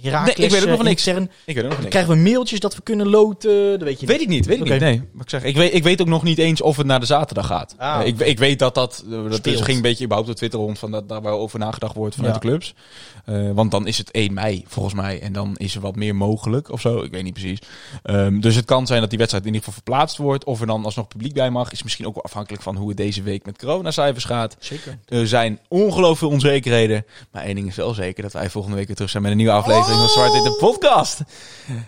[0.00, 1.06] Herakles Nee, ik weet ook nog van eh, niks.
[1.06, 1.30] intern.
[1.44, 1.90] ik weet ook nog niks.
[1.90, 3.70] Krijgen we mailtjes dat we kunnen loten?
[3.70, 4.80] Dat weet je Weet ik niet, weet ik niet.
[4.80, 7.00] Nee, wat ik zeg, ik weet, ik weet ook nog niet eens of het naar
[7.00, 7.74] de zaterdag gaat.
[7.78, 8.00] Ah.
[8.00, 10.58] Eh, ik, ik weet dat dat, eh, dat is, ging een beetje überhaupt op Twitter
[10.60, 12.40] rond van dat daar wel over nagedacht wordt vanuit Ja.
[12.40, 12.74] de clubs.
[13.24, 16.16] Eh, want dan is het 1 mei volgens mij en dan is er wat meer
[16.16, 17.02] mogelijk of zo.
[17.02, 17.58] Ik weet niet precies.
[18.02, 20.44] Ehm, dus het kan zijn dat die wedstrijd in ieder geval verplaatst wordt.
[20.44, 21.72] Of er dan alsnog publiek bij mag.
[21.72, 24.56] Is misschien ook wel afhankelijk van hoe het deze week met coronacijfers gaat.
[24.58, 24.98] Zeker.
[25.08, 27.04] Er zijn ongelooflijk veel onzekerheden.
[27.32, 29.38] Maar één ding is wel zeker dat wij volgende week weer terug zijn met een
[29.38, 31.20] nieuwe aflevering van Zwart de podcast.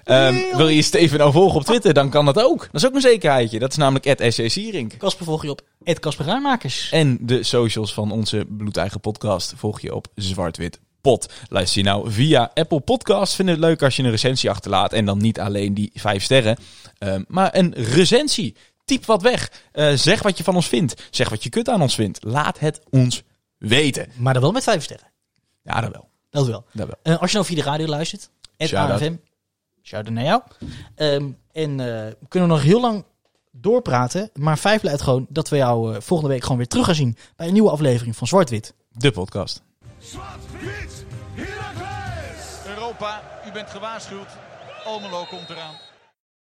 [0.04, 2.58] Ehm, wil je Steven nou volgen op Twitter, dan kan dat ook.
[2.58, 3.58] Dat is ook een zekerheidje.
[3.58, 4.98] Dat is namelijk SC Sierink.
[4.98, 6.88] Kasper volg je op Ed Kasper Ruimakers.
[6.90, 11.32] En de socials van onze bloedeigen podcast volg je op Zwart-Wit Pot.
[11.48, 13.34] Luister je nou via Apple Podcast.
[13.34, 14.92] Vind het leuk als je een recensie achterlaat.
[14.92, 16.58] En dan niet alleen die vijf sterren,
[16.98, 18.56] ehm, maar een recensie.
[18.84, 19.50] Typ wat weg.
[19.72, 21.02] Eh, zeg wat je van ons vindt.
[21.10, 22.24] Zeg wat je kut aan ons vindt.
[22.24, 23.22] Laat het ons
[23.58, 24.08] weten.
[24.16, 25.12] Maar dan wel met vijf sterren.
[25.62, 26.14] Ja, dat wel.
[26.36, 26.64] Dat wel.
[26.72, 26.96] Dat wel.
[27.02, 29.02] Eh, als je nou via de radio luistert, Shout-out.
[29.02, 29.14] AFM,
[29.82, 30.42] shout-out naar jou.
[30.94, 31.86] Ehm, en eh,
[32.20, 33.04] we kunnen nog heel lang
[33.50, 36.94] doorpraten, maar vijf blijft gewoon dat we jou eh, volgende week gewoon weer terug gaan
[36.94, 38.74] zien bij een nieuwe aflevering van Zwart-Wit.
[38.90, 39.62] De podcast.
[39.98, 41.04] Zwart-wit!
[42.66, 44.28] Europa, u bent gewaarschuwd.
[44.84, 45.74] Almelo komt eraan.